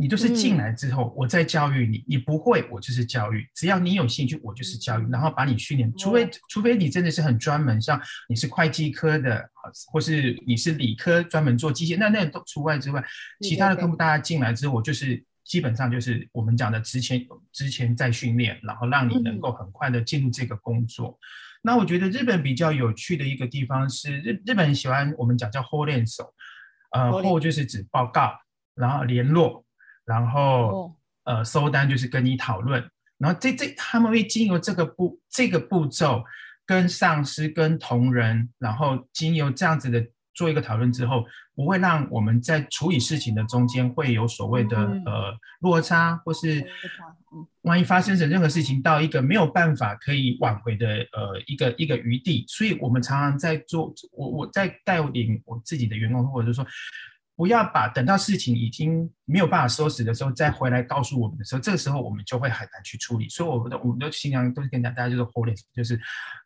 [0.00, 3.44] 你都是进来之后，我再教育你，你不会，我就是教育。
[3.52, 5.92] 只要你有兴趣，我就是教育，然后把你训练。
[5.96, 9.50] 除非除非你真的是很专门，像你是会计科的，
[9.90, 13.02] 或是你是理科专门做机械，那那都除外之外，
[13.40, 21.17] 其他的科目大家进来之后，我就是基本上就是我们讲的之前之前再训练，然后让你能够很快的进入这个工作。
[21.61, 26.31] 那我觉得日本比较有趣的一个地方是，日日本人喜欢我们讲叫ホーレンソ，
[26.91, 28.37] 呃，ホ就是指报告，
[28.75, 29.63] 然后联络。
[30.05, 32.85] 然后，哦、呃，收单就是跟你讨论，
[33.17, 36.21] 然后这这他们会经由这个步这个步骤，
[36.65, 40.05] 跟上司跟同仁，然后经由这样子的
[40.38, 41.24] 做一个讨论之后，
[41.56, 46.64] 不会让我们在处理事情的中间会有所谓的、嗯、呃落差，或是
[47.62, 56.64] 万一发生什么任何事情到一个没有办法可以挽回的呃一个一个余地，所以我们常常在做我我在带领我自己的员工，或者是说。
[57.38, 63.28] 不要把等到事情已经没有办法收拾的时候再回来告诉我们的时候，这个时候我们就会很难去处理。
[63.28, 65.94] 所以我们的我们的新娘都是跟大家就是 hold 就是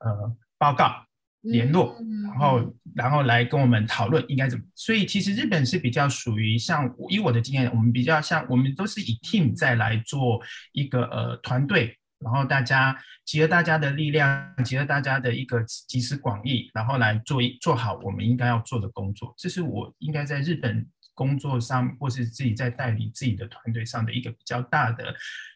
[0.00, 1.02] 呃报告
[1.42, 4.64] 联络，然后然后来跟我们讨论应该怎么。
[4.74, 10.40] 所以其实日本是比较属于像以我的经验，我们比较像我们都是以 team 再来做
[10.72, 11.96] 一个呃团队。
[12.24, 19.34] 然后大家集合大家的力量，集合大家的一个集思广益，然后来做一做好我们应该要做的工作。
[19.36, 25.12] 这是我应该在日本工作上，或是自己在带领自己的团队上的一个比较大的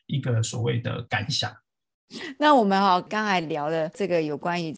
[0.06, 1.54] 一个所谓的感想。
[2.38, 4.74] 那我们哈刚才聊的这个有关于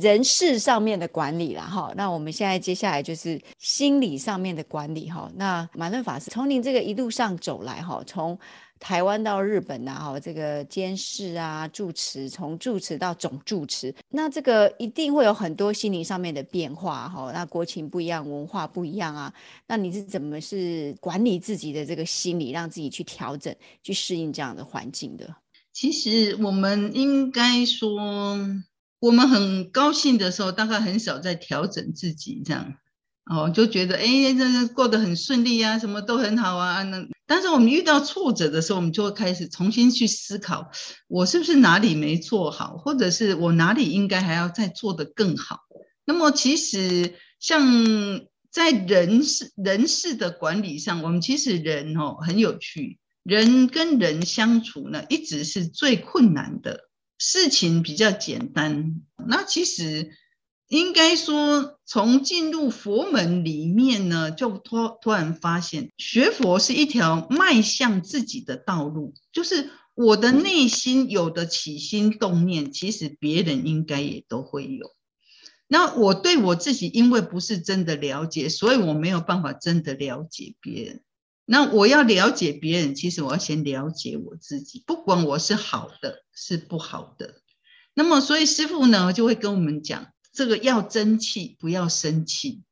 [0.00, 5.30] 人事上面的管理了哈，那我们现在接下来就是心理上面的管理哈。
[5.36, 8.36] 那马润法师从您这个一路上走来哈，从
[8.80, 17.30] 台湾到日本呐，哈，这个监事啊，住持，从住持到总住持，那这个一定会有很多心灵上面的变化哈。
[17.32, 19.32] 那国情不一样，文化不一样啊。
[19.68, 25.32] 那你是怎么是管理自己的这个心理，让自己去调整，去适应这样的环境的？
[25.72, 28.38] 其实我们应该说，
[29.00, 32.74] 我们很高兴的时候，大概很少在调整自己这样。
[33.24, 36.82] 哦，就觉得哎，这这过得很顺利啊，什么都很好啊。
[36.82, 40.70] 那但是我们遇到挫折的时候，我们就会开始重新去思考，
[41.06, 45.60] 我是不是哪里没做好，或者是我哪里应该还要再做得更好。
[46.04, 47.62] 那么其实像
[48.50, 59.02] 在人事人事的管理上，我们其实人哦很有趣，人跟人相处呢，一直是最困难的，事情比较简单。
[59.26, 60.12] 那其实。
[60.68, 69.12] 应该说，从进入佛门里面呢，就突突然发现，学佛是一条迈向自己的道路。
[69.32, 74.90] 就是我的内心有的起心动念，其实别人应该也都会有。
[75.68, 81.02] 那我对我自己，因为不是真的了解，所以我没有办法真的了解别人。
[81.44, 87.42] 那我要了解别人，其实我要先了解我自己，不管我是好的是不好的。
[87.94, 90.12] 那么，所以师父呢，就会跟我们讲。
[90.32, 92.62] 这个要争气，不要生气。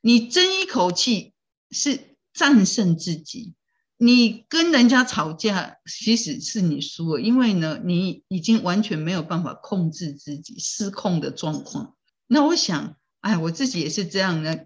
[0.00, 1.34] 你争一口气
[1.72, 3.54] 是战胜自己。
[3.96, 11.96] 你跟人家吵架，其实是你输了，因为呢，你已经完全没有办法控制自己，失控的状况。
[12.28, 14.64] 那我想，哎，我自己也是这样的。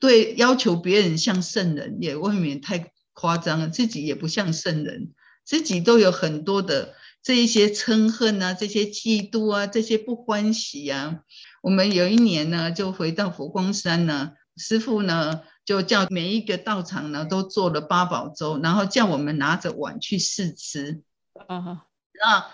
[0.00, 3.68] 对，要求别人像圣人，也未免太夸张了。
[3.68, 5.12] 自己也不像圣人，
[5.44, 6.94] 自己都有很多的。
[7.20, 11.20] 这一些嗔恨啊，这些嫉妒啊，这些不欢喜啊，
[11.62, 21.02] 我们有一年呢，就回到佛光山呢，师父呢就叫每一个道场呢都做了八宝粥，然后叫我们拿着碗去试吃。
[21.48, 22.46] 啊哈，那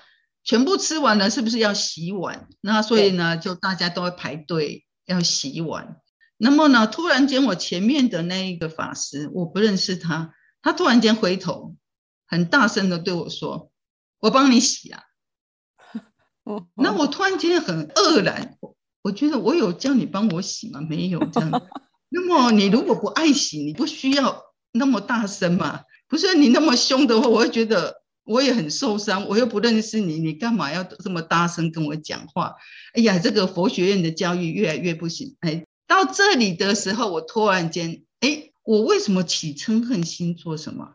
[0.43, 2.49] 全部吃完了，是不是要洗碗？
[2.63, 6.01] 那所以呢，就大家都会排队要洗碗。
[6.45, 11.75] 那么呢，突然间我前面的那一个法师，我不认识他，他突然间回头，
[12.27, 13.71] 很大声的对我说。
[14.21, 15.03] 我帮你洗啊，
[16.77, 18.59] 那我突然间很愕然，
[19.01, 20.83] 我觉得我有叫你帮我洗吗？
[20.83, 21.51] 没有这样。
[22.11, 24.43] 那么你如果不爱洗，你不需要
[24.73, 25.81] 那么大声嘛？
[26.09, 32.55] 不是你那么凶的话，我会觉得我也很受伤，我又不认识你，你干嘛要这么大声跟我讲话？
[32.93, 35.37] 哎呀，这个佛学院的教育越来越不行。
[35.41, 40.95] 哎，到这里的时候，我突然间，哎，我为什么起嗔恨心做什么？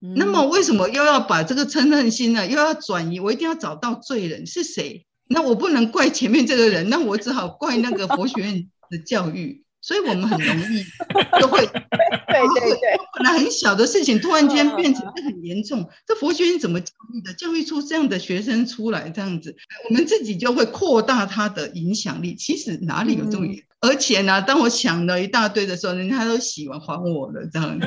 [0.00, 2.46] 嗯、那么为什么又要把这个嗔恨心呢？
[2.46, 3.20] 又要转移？
[3.20, 5.06] 我一定要找到罪人是谁？
[5.28, 9.64] 那我不能怪前面这个人，那我只好怪那个佛学院的教育。
[9.82, 10.84] 所以我们很容易
[11.38, 11.78] 就会， 对
[12.58, 15.88] 对对，本来很小的事情，突然间变成很严重。
[16.06, 17.32] 这佛学院怎么教育的？
[17.34, 19.56] 教育出这样的学生出来，这样子，
[19.88, 22.34] 我们自己就会扩大他的影响力。
[22.34, 23.64] 其实哪里有这么严？
[23.80, 27.86] 而且呢，当我想了一大堆的时候，人家都喜欢还我了，这样子。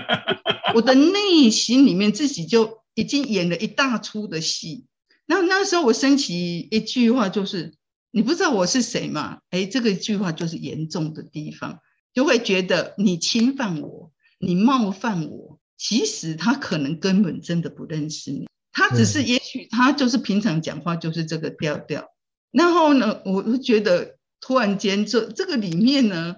[0.74, 4.84] 我的内心里面自己就已经演了一大出的戏。
[5.26, 7.72] 那那时候我升起一句话就是。
[8.12, 9.38] 你不知道我是谁吗？
[9.50, 11.78] 哎，这个句话就是严重的地方，
[12.12, 15.60] 就会觉得你侵犯我，你冒犯我。
[15.76, 22.12] 其实他可能根本真的不认识你，他只是也许他就是平常讲话就是这个调调。
[22.50, 26.34] 然后呢，我就觉得突然间这这个里面呢，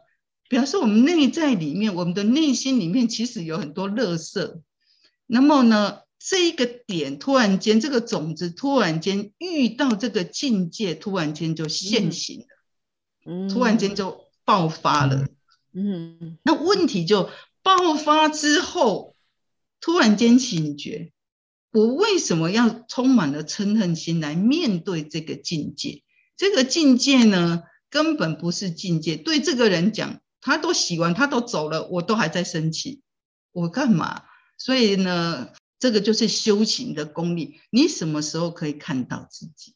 [0.48, 4.60] 表示我们内在里面，我们的内心里面其实有很多垃圾。
[5.26, 6.00] 那么呢？
[6.24, 12.46] 这一个点突然间，这个种子突然间遇到这个境界，突然间就现形了，
[13.26, 15.26] 嗯，突然间就爆发了，
[15.72, 17.28] 嗯，那问题就
[17.62, 19.16] 爆发之后，
[19.80, 21.12] 突然间醒觉，
[21.72, 26.02] 我为什么要充满了嗔恨心来面对这个境界？
[26.36, 29.16] 这个境界呢，根本不是境界。
[29.16, 33.02] 对这个人讲，他都洗完，他都走了，我都还在生气，
[33.52, 34.24] 我干嘛？
[34.58, 35.48] 所以呢？
[35.78, 37.60] 这个就是修行的功力。
[37.70, 39.74] 你什么时候可以看到自己？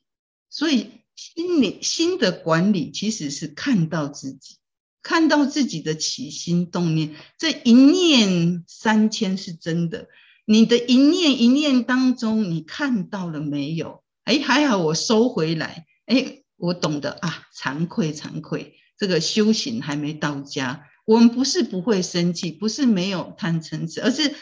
[0.48, 4.58] 所以心理心的管理其实是看到自己，
[5.06, 7.14] 看到自己的起心动念。
[7.38, 10.08] 这一念三千是真的。
[10.44, 14.02] 你的一念一念当中，你看到了没有？
[14.24, 15.86] 哎，还好我收回来。
[16.06, 18.74] 哎，我懂得啊，惭愧惭愧。
[18.98, 20.88] 这个修行还没到家。
[21.04, 24.34] 我们不是不会生气，不是没有贪嗔痴，而是。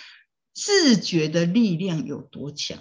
[0.56, 2.78] 自觉的力量有多强？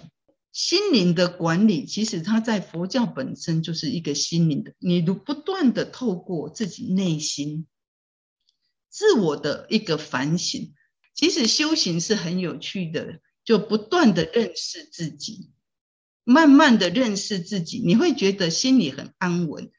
[0.52, 4.74] 心灵的管理，其实它在佛教本身就是一个心灵的。
[4.78, 7.66] 你如不断的透过自己内心
[8.94, 10.72] 自我的一个反省，
[11.14, 15.50] 其实修行是很有趣的，就不断的认识自己，
[16.22, 19.72] 慢慢的认识自己，你会觉得心里很安稳。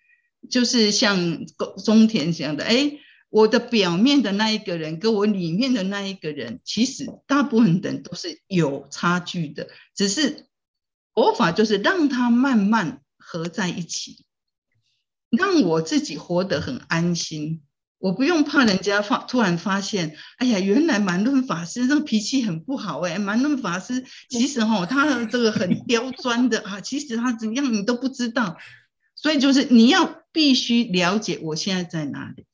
[0.50, 1.46] 就是像
[1.86, 3.00] 中田讲的，哎。
[3.30, 9.68] 我的表面的那一个人，跟我里面的那一个人，其实大部分人都是有差距的。
[9.94, 10.48] 只是
[11.14, 14.24] 佛法就是让他慢慢合在一起，
[15.30, 17.65] 让我自己活得很安心。
[18.06, 23.18] 我不用怕人家发突然发现，哎呀，原来蛮论法师这个脾气很不好哎。
[23.18, 28.58] 蛮论法师其实哈，他这个很刁钻的 啊，其实他怎样你都不知道。
[29.16, 32.46] 所以就是你要必须了解我现在在哪里。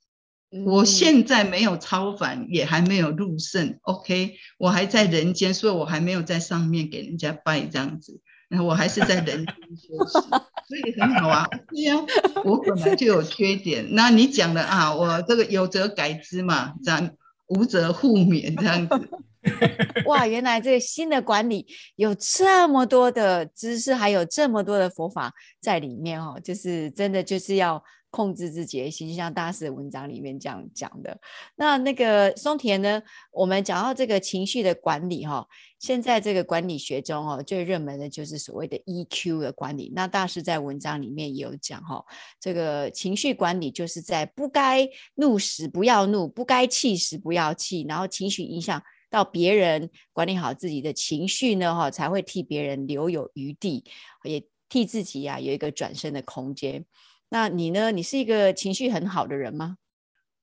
[0.66, 8.22] 我现在没有超凡，也还没有入圣，OK，我还在人间，所以我还没有在上面给人家拜这样子，
[8.60, 9.46] 我还是在人间
[9.76, 11.48] 修行，所以很好啊。
[11.70, 11.96] 对呀，
[12.44, 17.12] 我本来就有缺点，那你讲的啊，我这个有则改之嘛，这样
[17.48, 19.10] 无则互勉这样子。
[20.06, 27.84] 哇，原来这个新的管理有这么多的知识，还有这么多的佛法在里面哦，就是真的就是要。
[28.12, 31.18] 控制自己的心，就像大师的文章里面这样讲的。
[31.56, 33.02] 那那个松田呢？
[33.32, 35.48] 我们讲到这个情绪的管理，哈，
[35.80, 39.92] 现在这个管理学中，哦，最热门的就是所谓的 EQ 的管理。
[39.96, 42.04] 那大师在文章里面也有讲，哈，
[42.40, 53.86] 这个情绪管理就是在不该怒时不要怒，不该气时不要气，然后情绪影响到别人，管理好自己的情绪呢，哈，才会替别人留有余地，
[54.26, 56.86] 也替自己呀有一个转身的空间。
[57.34, 57.92] 那你呢？
[57.92, 59.78] 你是一个情绪很好的人吗？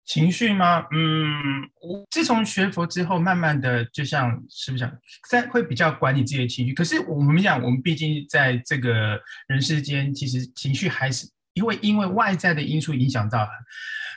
[0.07, 0.86] 情绪吗？
[0.91, 6.72] 嗯，我自从学佛之后，慢慢的，就像是不是讲，在会比较管理自己的情绪。
[6.72, 13.47] 可是我们讲，我们毕竟在这个人世间，其实情绪还是因为因为外在的因素影响到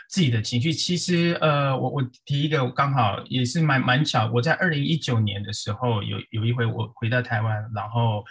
[0.08, 0.72] 自己的情绪。
[0.72, 8.24] 其实，呃，我我提一个，刚好也是蛮蛮巧，我在二零一九年的时候，有有一回我回到台湾，然后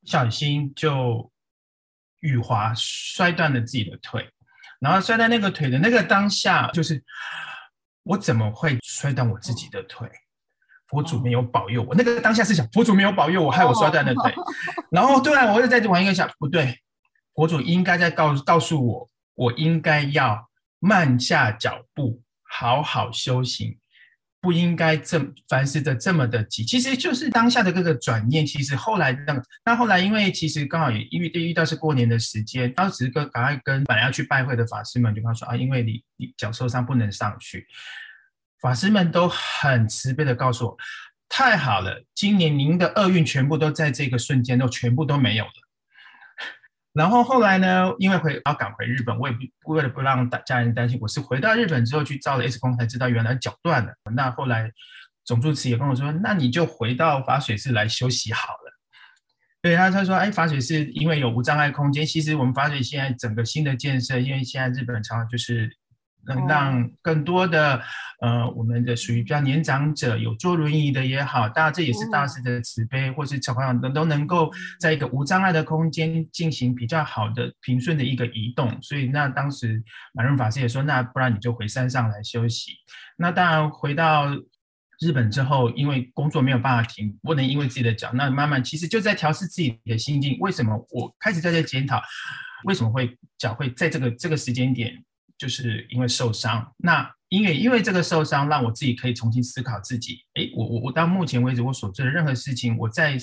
[0.00, 1.30] 不小心就。
[2.20, 4.28] 雨滑摔断了自己的腿，
[4.80, 7.02] 然后摔断那个腿的那个当下，就是
[8.02, 10.08] 我怎么会摔断我自己的腿？
[10.88, 11.94] 佛祖没有保佑我。
[11.94, 14.34] 那个当下是想，佛祖没有保佑我，害我摔断了腿。
[14.90, 16.78] 然后对啊，我又在这玩一个想，不对，
[17.34, 20.48] 佛祖应该在告告诉我，我应该要
[20.78, 23.78] 慢下脚步，好好修行，
[24.48, 28.46] 不应该这凡事的这么的急，其实就是当下的这个转念。
[28.46, 37.66] 其实后来那那后来，因为其实刚好也因为遇到是过年的时间，当时跟赶快跟本来要去拜会的法师们就跟他说啊，因为你你脚受伤不能上去。
[38.62, 40.76] 法师们都很慈悲的告诉我，
[41.28, 45.67] 太好了，今年您的厄运全部都在这个瞬间都全部都没有了。
[46.92, 53.92] 然后后来呢，因为回要赶回日本，我也不为了不让大家人担心，我是回到日本之后去照了 X 光，才知道原来脚断了。
[54.14, 54.70] 那后来
[55.24, 58.72] 总助词也跟我说，那你就回到法水寺来休息好了。
[59.62, 65.76] 对，他他说，哎，法水寺因为有无障碍空间，其实我们法水现在整个新的建设，因为现在日本常常就是。
[66.26, 67.80] 能让更多的
[68.20, 74.50] 呃，我们的属于比较年长者，有坐轮椅的也好，当然这也是大师的慈悲，或是小朋友都都能够
[74.80, 78.76] 在一个无障碍的空间进行比较好的平顺的一个移动。
[78.82, 82.72] 所以那当时马润法师也说，那不然你就回山上来休息。
[83.16, 84.26] 那当然回到
[85.00, 90.36] 日本之后，因为工作没有办法停，不能因为自己的脚，那慢慢其实就在调试自己的心境。
[90.40, 92.02] 为什么我开始在这检讨，
[92.64, 94.92] 为什么会脚会在这个这个时间点？
[95.38, 100.24] 就是因为受伤，那因为因为这个受伤，让我自己可以重新思考自己。
[100.34, 103.16] 诶，我我我到目前为止，我所做的任何事情，我在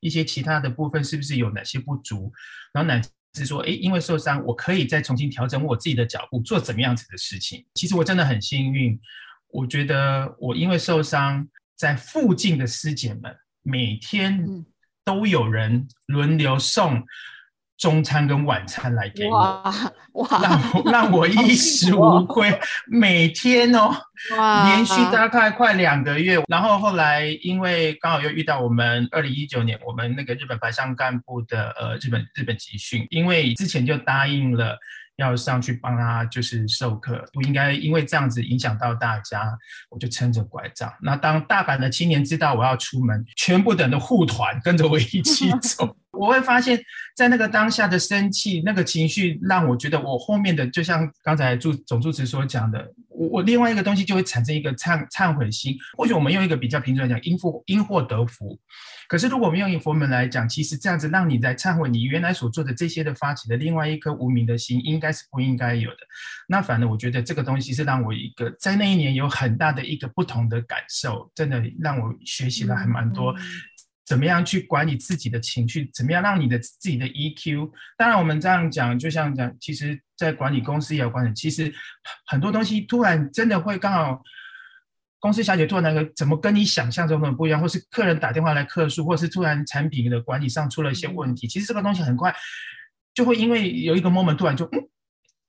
[0.00, 2.30] 一些其他的部分是不是有哪些不足？
[2.72, 3.00] 然后乃
[3.32, 7.64] 至说，诶，因为受伤，我可以再重新调整我自己的脚步，做怎么样子的事情。
[7.74, 9.00] 其实我真的很幸运，
[9.48, 14.44] 我觉得我因为受伤，在附近的师姐们每天
[15.04, 17.02] 都有人轮流送。
[17.78, 19.72] 中餐跟晚餐来给我，哇，
[20.12, 23.94] 哇让我让我衣食无愧，哦、每天哦，
[24.36, 34.78] 哇连续大概快两个月，然后后来因为刚好又遇到我们二零一九年我们那个日本白象干部的呃日本日本集训，因为之前就答应了。
[35.18, 39.50] 要上去帮他就是授课，不应该因为这样子影响到大家，
[39.88, 40.92] 我就撑着拐杖。
[41.00, 46.80] 那当大阪的青年知道我要出门，全部等的护团跟着我一起走，我会发现，
[47.14, 55.76] 在那个当下的生气，那个情绪让我觉得我后面的，就像刚才总总住持所讲的，我我另外一个东西就会产生一个忏忏悔心。
[55.96, 58.58] 或许我们用一个比较平常来讲，因祸因祸得福。
[59.08, 65.98] 可是，如果我们用以佛门来讲，其实这样子让你在忏悔你原来所做的这些的发起的另外一颗无明的心，应该是不应该有的。
[66.48, 73.32] 那反正我觉得这个东西是让我一个在那一年有很大的一个不同的感受，真的让我学习了还蛮多，
[74.06, 77.70] 怎么样去管理自己的情绪，怎么样让你的自己的 EQ。
[77.98, 81.74] 当然，我们这样讲，就像讲，其实在管理公司也有管理，其实
[82.26, 84.22] 很多东西突然真的会刚好。
[85.18, 92.32] 公司小姐突然那个怎么跟你想象中的不一样，或是客人打电话来客诉，或是突然产品的管理上出了一些问题，其实这个东西很快
[93.12, 94.88] 就会因为有一个 moment 突然就嗯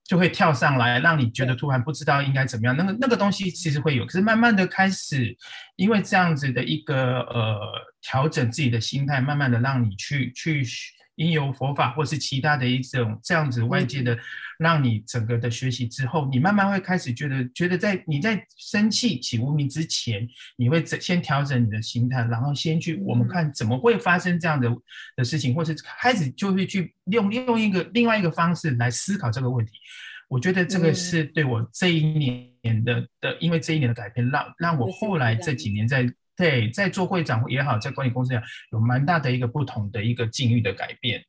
[0.08, 2.76] 就会跳上来，让你觉得突然不知道应该怎么样。
[2.76, 5.36] 那个那个东西其实会有，可是慢慢的开始，
[5.76, 7.60] 因为这样子的一个呃
[8.01, 10.66] 调整自己的心态，慢慢的让你去去。
[11.18, 14.15] 因由佛法或是其他的一种这样子外界的，
[14.59, 24.70] 让你整个的学习之后，你慢慢会开始觉得，觉得在你在生气起无名之前，你会先调整你的心态，然后先去我们看怎么会发生这样的
[25.15, 29.72] 的事情，或是开始就会去用用一个另外一个方式来思考这个问题。
[30.30, 32.05] 我觉得这个是对我这一
[32.61, 36.07] 年的的，因为这一年的改变，让让我后来这几年在。
[36.38, 41.25] 对，在做会长也好，在管理公司也好，有蛮大的一个不同的一个境遇的改变。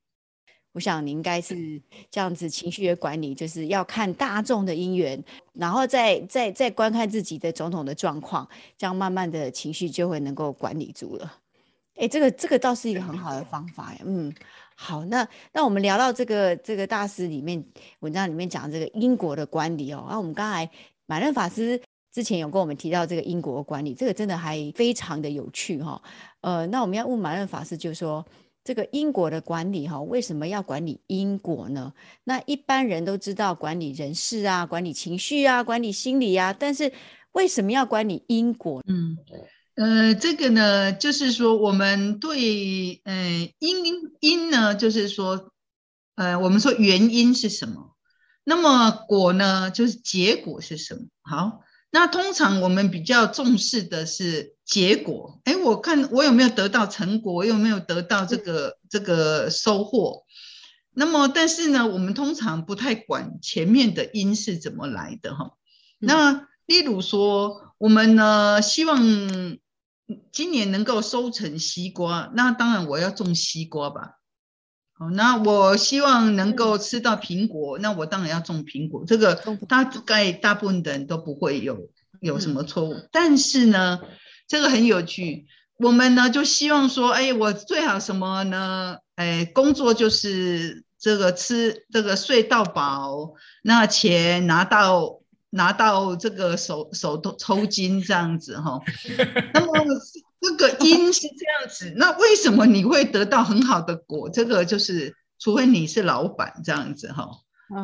[0.72, 1.80] 我想你应该是
[2.10, 5.20] 这样子，情绪的管理就是要看大众的因缘，
[5.54, 8.46] 然后再再再观看自己的种种的状况，
[8.76, 11.38] 这样慢慢的情绪就会能够管理住了。
[11.94, 14.00] 哎，这个这个倒是一个很好的方法呀。
[14.04, 14.32] 嗯，
[14.76, 17.64] 好，那那我们聊到这个这个大师里面
[18.00, 20.70] 文章里面讲这个因果的管理哦，那我们刚才
[21.06, 21.80] 满润法师。
[22.18, 26.02] 之前有跟我们提到这个因果管理，这个真的还非常的有趣哈。
[26.40, 28.26] 呃，那我们要问马润法师，就是说
[28.64, 31.92] 这个因果的管理哈，为什么要管理因果呢？
[32.24, 36.92] 那一般人都知道管理人事啊，管理情绪啊，管理心理啊，但是
[37.30, 38.82] 为什么要管理因果？
[38.88, 39.16] 嗯，
[39.76, 45.52] 呃，这个呢，就是说我们对，呃，因因呢，就是说，
[46.16, 47.94] 呃，我们说原因是什么？
[48.42, 51.02] 那么果呢，就是结果是什么？
[51.22, 51.60] 好。
[51.90, 60.24] 那通常我们比较重视的是结果，哎，我看我有没有得到成果，我有没有得到这个这个收获。
[60.92, 65.52] 那么，但是呢，我们通常不太管前面的因是怎么来的哈。
[65.98, 69.00] 那例如说，我们呢希望
[70.30, 74.17] 今年能够收成西瓜，那当然我要种西瓜吧。
[74.98, 79.04] 好，那我希望能够吃到苹果，那我当然要种苹果。
[79.06, 79.36] 这个
[79.68, 81.88] 大概大部分的人都不会有
[82.20, 82.94] 有什么错误。
[82.94, 84.00] 嗯、但是呢，
[84.48, 85.46] 这个很有趣，
[85.78, 88.96] 我们呢就希望说，哎，我最好什么呢？
[89.14, 95.17] 哎，工作就是这个吃这个睡到饱，那钱拿到
[95.50, 98.80] 拿到这个手手都抽筋这样子哈。
[99.54, 99.72] 那么
[100.40, 104.30] 这个因是这样子，那为什么你会得到很好的果？
[104.30, 107.28] 这个就是除非你是老板这样子哈。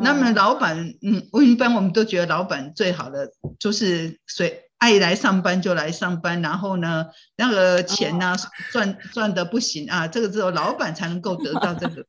[0.03, 7.07] 那么老板，嗯，我一般我们都觉得老板最好的就是谁爱来上班就来上班，然后呢，
[7.37, 8.37] 那个钱呢、啊、
[8.73, 12.03] 赚赚的不行啊，这个只有老板才能够得到这个。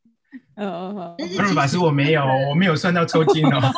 [0.55, 0.63] 哦
[0.95, 1.15] 哦哦。
[1.47, 3.73] 老板是我没有，我没有算到抽筋哦。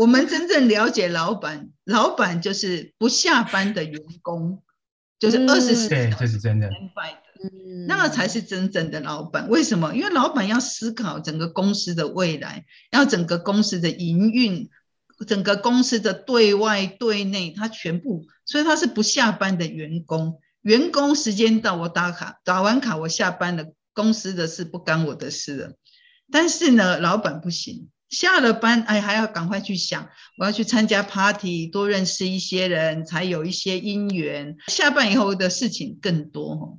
[0.00, 4.62] 我们真正了解老板，老板就是不下班的员工，
[5.18, 5.88] 就是二十四小时。
[5.90, 6.70] 对，这是真的。
[7.42, 9.46] 嗯，那个才是真正的老板。
[9.50, 9.94] 为什么？
[9.94, 14.70] 因为老板要思考整个公司的未来，要整个公司的营运，
[15.26, 20.40] 整个公司的对外对内，他全部，所以他是不下班的员工。
[20.62, 25.72] 员工时间到，我打卡，打完卡我下班了，公司的事不干我的事了。
[26.32, 34.56] 但是呢，老板不行，下了班，哎，还要赶快去想，我要去参加 party，多认识一些人，才有一些姻缘。
[34.66, 36.78] 下班以后的事情更多哈。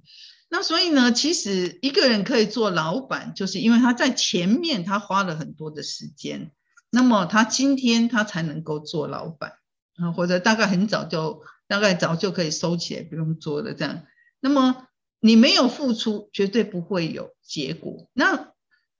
[0.50, 6.52] 那所以呢，其实一个人可以做老板，就是因为他在前面他花了很多的时间，
[6.90, 9.54] 那么他今天他才能够做老板
[9.96, 14.04] 啊，或者大概很早就大概早就可以收起来不用做了这样。
[14.42, 14.88] 那么
[15.22, 18.10] 你没有付出，绝对不会有结果。
[18.12, 18.52] 那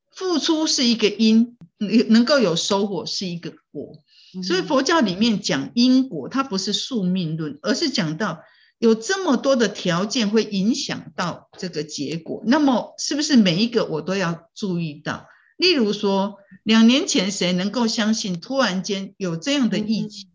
[0.10, 1.58] 付出是一个因，
[2.10, 4.02] 能够有收获是一个果。
[4.44, 8.42] 所以佛教里面讲因果，它不是宿命论，而是讲到。
[8.80, 15.28] 有这么多的条件会影响到这个结果，那么是不是每一个我都要注意到？
[15.56, 20.30] 例如说，两年前谁能够相信突然间有这样的疫情？
[20.30, 20.34] 嗯、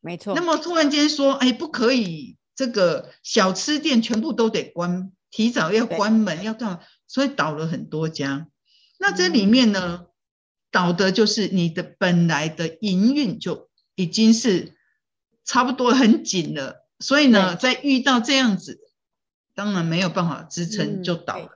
[0.00, 0.34] 没错。
[0.34, 6.80] 那么突然间说，哎，不可以，这个小吃店全部都得关，提早要关门，要干嘛？
[7.06, 8.48] 所以倒了很多家。
[8.98, 10.06] 那这里面呢，嗯、
[10.72, 14.74] 倒的就是你的本来的营运就已经是
[15.44, 16.88] 差不多很紧了。
[16.98, 18.80] 所以呢，在遇到这样子，
[19.54, 21.48] 当然没有办法支撑，就倒了。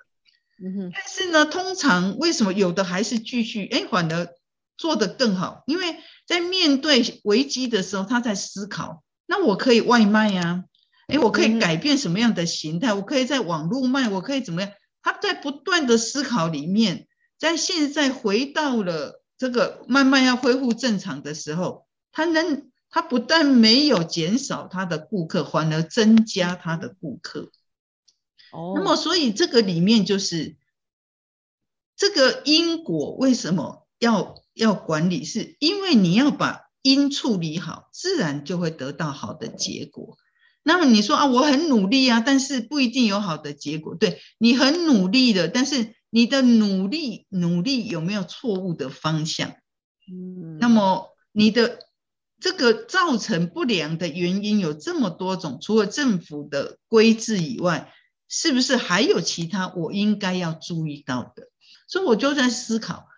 [0.63, 0.93] 嗯哼。
[0.95, 3.67] 但是呢，通常为什么有的还是继续？
[3.67, 4.29] 哎，反而
[4.77, 5.63] 做得更好？
[5.67, 5.97] 因为
[6.27, 10.65] 在面对危机的时候，他在思考：那我可以外卖呀？
[11.07, 12.93] 哎，我可以改变什么样的形态？
[12.93, 14.09] 我可以在网络卖？
[14.09, 14.73] 我可以怎么样？
[15.01, 17.06] 他在不断的思考里面，
[17.39, 22.71] 在现在回到了这个慢慢要恢复正常的时候，他能。
[22.89, 27.51] 他不但没有减少他的顾客，反而增加他的顾客。
[28.53, 30.57] 哦，那么所以这个里面就是
[31.95, 35.25] 这个因果为什么要要管理？
[35.25, 40.17] 是因为你要把因处理好，自然就会得到好的结果。
[40.63, 43.95] 那么你说啊，我很努力啊，但是不一定有好的结果。
[43.97, 49.51] 对，你很努力的，但是你的努力努力有没有错误的方向？
[50.11, 51.81] 嗯，那么你的。
[52.39, 57.91] 这个造成不良的原因有这么多种，除了政府的规制以外，
[58.29, 61.49] 是不是还有其他我应该要注意到的？
[61.89, 63.09] 所以我就在思考，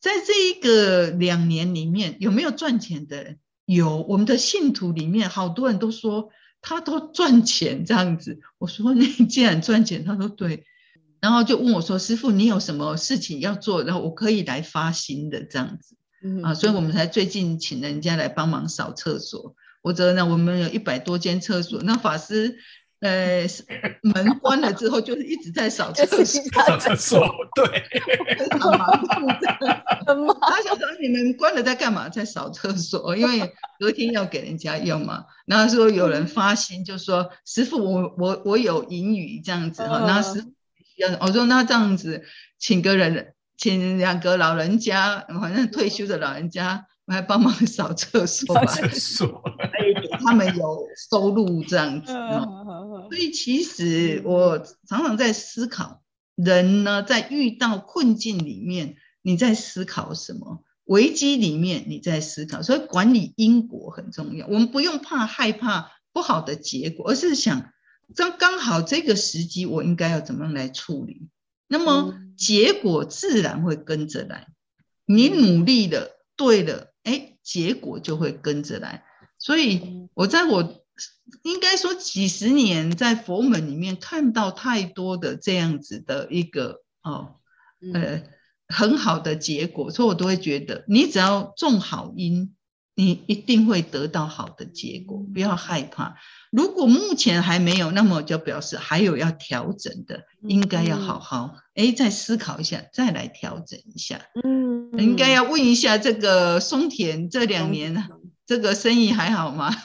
[0.00, 3.38] 在这一个两年里面有没有赚钱的人？
[3.66, 6.30] 有，我们的信徒里面好多人都说
[6.62, 8.40] 他都赚钱这样子。
[8.56, 10.64] 我说你既然赚钱，他说对，
[11.20, 13.82] 然后就问我说：“师傅，你有什么事情要做？
[13.82, 19.54] 然后我可以来发心的这样子。”嗯啊，所以我们才最近请人家来帮忙扫厕所。
[19.80, 22.58] 或者呢，我们有一百多间厕所，那法师
[23.00, 23.46] 呃
[24.02, 26.42] 门关了之后，就是一直在扫厕所。
[26.64, 27.64] 扫厕所， 对，
[28.50, 29.38] 很忙碌。
[30.40, 32.08] 他想说你们关了在干嘛？
[32.08, 35.24] 在扫厕所，因为隔天要给人家用嘛。
[35.46, 40.00] 然后说有人发心，就说师傅，我我我有盈余这样子哈。
[40.00, 40.44] 那师
[41.06, 42.24] 父，我说那这样子，
[42.58, 43.34] 请个人。
[43.60, 48.64] 请两个老人家，反正退休的老人家来帮忙扫厕所吧，
[50.24, 52.12] 他们有收入这样子。
[52.12, 56.02] 所以其实我常常在思考，
[56.36, 60.62] 人呢在遇到困境里面，你在思考什么？
[60.84, 64.46] 危机里面你在思考，所以管理因果很重要。
[64.46, 67.72] 我们不用怕害怕不好的结果，而是想，
[68.14, 71.28] 这刚好这个时机，我应该要怎么样来处理？
[71.66, 74.48] 那么结果自然会跟着来，
[75.04, 79.04] 你努力了，对了，哎，结果就会跟着来。
[79.38, 80.84] 所以我在我
[81.42, 87.36] 应该说几十年在佛门里面看到太多的这样子的一个哦，
[87.92, 88.22] 呃，
[88.68, 92.56] 很好的结果，所以我都会觉得，你只要种好因，
[92.94, 96.16] 你一定会得到好的结果，不要害怕。
[96.50, 104.20] 如果目前还没有，那么就表示还有要调整的，应该要好好哎再思考一下，再来调整一下。
[104.42, 108.06] 嗯，应该要问一下这个松田这两年呢，
[108.46, 109.70] 这个生意还好吗？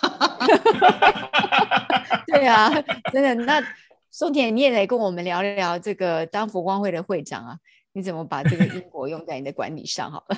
[2.28, 2.72] 对啊，
[3.12, 3.36] 真的。
[3.46, 3.62] 那
[4.10, 7.58] 松田你也来跟我们聊聊这个当佛光会的会长啊，
[7.92, 10.12] 你怎么把这个因果用在你的管理上？
[10.12, 10.38] 好了。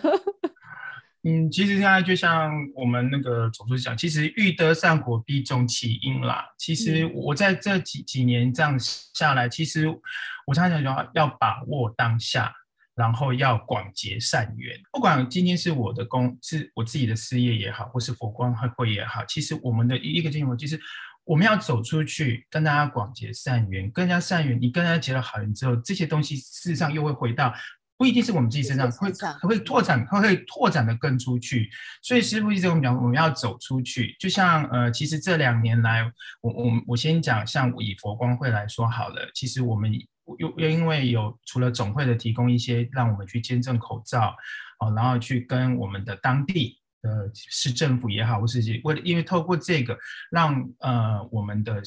[1.27, 6.45] 嗯，其实现在就像我们那个总书记讲，其实欲得善果，必种其因啦。
[6.55, 9.87] 其实我在这几几年这样下来，其实
[10.45, 12.53] 我常常讲要把握当下，
[12.93, 14.79] 然后要广结善缘。
[14.91, 20.79] 不管今天是我的工，是我自己的事业也好，或是佛光会也好，其实我们的一个经验就是
[21.23, 27.51] 我们要走出去，跟大家广结善缘，跟人家善缘，你跟人家结了好缘之后，这些东西事实上又会回到。
[27.97, 29.09] 不一定是我们自己身上会
[29.41, 31.69] 会拓展，会会拓展的更出去。
[32.01, 34.15] 所以师傅一直跟我们讲，我们要走出去。
[34.19, 36.03] 就像呃，其实这两年来，
[36.41, 39.31] 我我我先讲，像以佛光会来说好了。
[39.33, 39.93] 其实我们
[40.39, 44.35] 又又因为有除了总会的提供一些让我们去捐赠口罩，
[44.79, 49.97] 哦，然后去跟我们的当地的市政府也好，或是为了因为透过这个，
[50.29, 51.81] 让呃我们的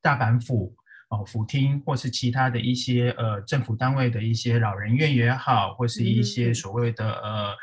[0.00, 0.74] 大阪府。
[1.14, 7.54] 哦，府厅或是其他的一些呃政府单位的一些老人院也好，或是一些所谓的呃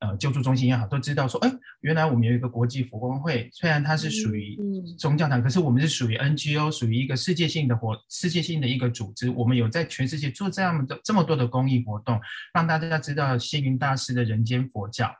[0.00, 4.58] 呃救助中心也好，都知道说，哎，原来我们有一个国际佛光会，虽然它是属于
[4.98, 12.20] 宗教团，可是我们是属于 NGO，属于一个世界性的活，世界性的一个组织，我们有在全世界做这样的这么多的公益活动，
[12.52, 15.10] 让大家知道星云大师的人间佛教。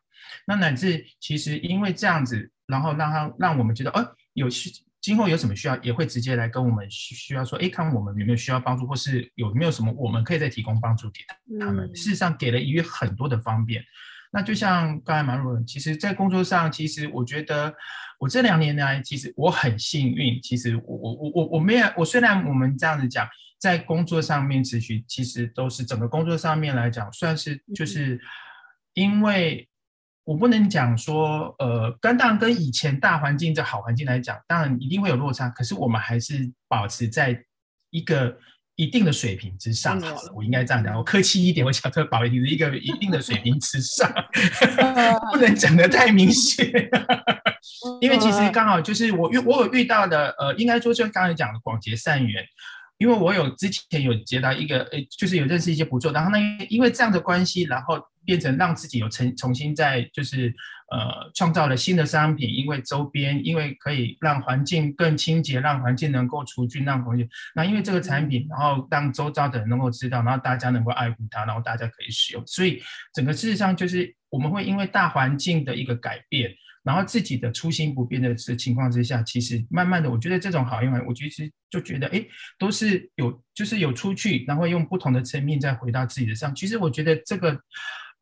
[0.46, 4.70] 那乃至其实因为这样子，然后让他让我们觉得，哦，有趣。
[5.00, 11.20] 今后有什么需要，也会直接来跟我们需要说，哎，看我们有没有需要帮助，或是有没有什么我们可以再提供帮助给
[11.58, 11.88] 他们。
[11.96, 13.82] 事实上，给了予很多的方便。
[14.30, 17.74] 那就像刚才马如，其实，在工作上，其实我觉得
[18.18, 20.40] 我这两年来，其实我很幸运。
[20.42, 23.26] 其实我我我我我没有，我虽然我们这样子讲，
[23.58, 28.20] 在工作上面持续，其实都是整个工作上面来讲，算是就是
[28.92, 29.66] 因为。
[30.30, 35.48] 我不能讲说，呃，跟当然跟以前大环境这好环境来讲，当然一定会有落差。
[35.48, 37.36] 可是我们还是保持在
[37.90, 38.38] 一个
[38.76, 40.00] 一定的水平之上。
[40.00, 44.08] 好了，我应该这样讲，我客气一点，我想说保持一个一定的水平之上，
[45.34, 46.64] 不能讲的太明显。
[48.00, 52.44] 因为其实刚好就是我遇我有遇到的，呃，应该说就刚才讲的广结善缘。
[52.98, 60.54] 因为我有之前有接到一个，呃，就是有认识一些不错，然后呢，因为这样的关系，然后变成让自己有重重新在就是
[60.90, 72.82] 呃创造了新的商品，因为周边，因为可以让环境更清洁，让环境能够除菌，让环境，那因为这个产品，然后让周遭的人能够知道，然后大家能够爱护它，然后大家可以使用，所以
[73.14, 76.50] 整个事实上就是我们会因为大环境的一个改变。
[76.82, 82.24] 然后自己的初心不变的是情况之下，其实慢慢的，我觉得这种好用，我其实就觉得，哎，
[82.58, 86.54] 都是有，就是有出去，然后用不同的层面再回到自己的上。
[86.54, 87.52] 其实我觉得这个，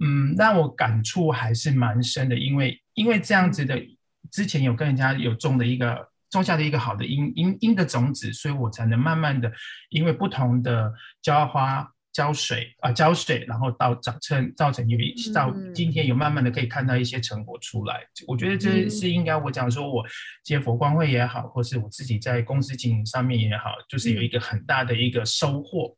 [0.00, 3.80] 嗯，让我感触还是蛮深的，因为因为这样子的，
[4.30, 9.52] 之前有跟人家有种的一个种下的一个好的因因因的种子，所以我才能慢慢的，
[9.90, 10.92] 因为不同的
[11.22, 11.92] 浇花。
[12.10, 14.98] 浇水啊，浇水，然后到长成造成有
[15.32, 18.00] 到今天有慢慢的可以看到一些成果出来。
[18.00, 20.04] 嗯、我觉得这是应该我讲说，我
[20.42, 25.96] 接佛光会也好，或是我自己在公司经营上面也好，就是有一个很大的一个收获。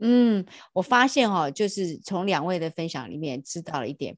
[0.00, 4.16] 嗯，我发现哦，就是从两位的分享里面知道了一点，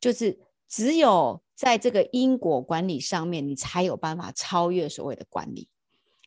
[0.00, 5.68] 就是只有在这个因果管理上面，你才有办法超越所谓的管理。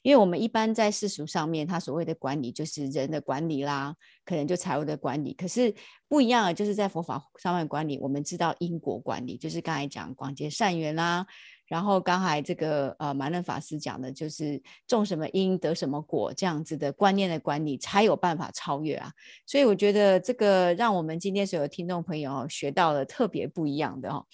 [0.03, 3.95] 因为我们一般在世俗上面，他所谓的管理就是人的管理啦，
[4.25, 5.31] 可能就财务的管理。
[5.35, 5.71] 可是
[6.07, 11.27] 不一样的，就是在佛法上面管理，我们知道因果管理，就是刚才讲广结善缘啦。
[11.70, 19.10] 然后刚才这个呃满任法师讲的，就是种什么因得什么果这样子的观念的管理，才有办法超越啊。
[19.44, 24.24] 所以我觉得这个让我们今天所有听众朋友学到了特别不一样的哦。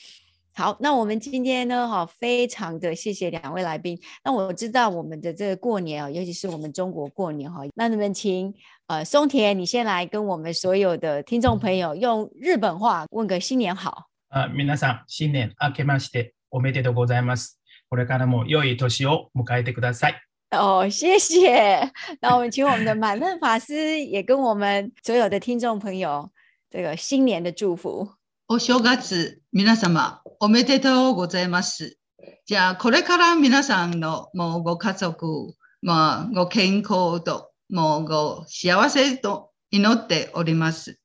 [0.54, 3.98] 好，那我们今天呢，哈，非常的谢谢两位来宾。
[4.22, 8.52] 那我知道我们的这个过年啊，尤其是我们中国过年哈，那你们请
[8.88, 14.10] 呃松田，你先来跟我们所有的听众朋友用日本话问个新年好。
[14.28, 17.59] 呃，皆さん新年明けまして おめでとうございます。
[17.89, 20.21] これからも良い年を迎えてください。
[20.51, 21.91] 哦，谢谢。
[22.21, 26.31] 那我们请我们的满任法师也跟我们所有的听众朋友
[26.69, 28.09] 这个新年的祝福。
[28.49, 31.97] お正月、皆様、おめでとうございます。
[32.45, 40.97] じゃあ、これから皆さんのもうご家族、まあ、ご健康と、もうご幸せと祈っております。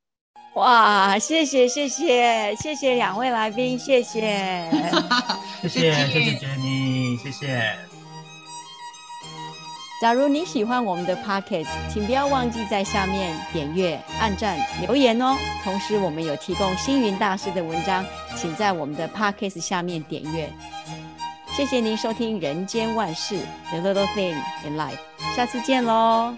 [0.54, 4.68] 哇，谢谢谢谢谢谢两位来宾，谢谢，
[5.62, 7.74] 谢谢谢谢 Jenny，谢谢。
[10.00, 15.36] 假如你喜欢我们的 Podcast，请不要忘记在下面点阅、按赞、留言哦。
[15.62, 18.04] 同时，我们有提供星云大师的文章，
[18.36, 20.52] 请在我们的 Podcast 下面点阅。
[21.56, 23.38] 谢谢您收听《人间万事
[23.70, 24.36] The Little Thing
[24.66, 24.98] in Life》，
[25.36, 26.34] 下次见喽。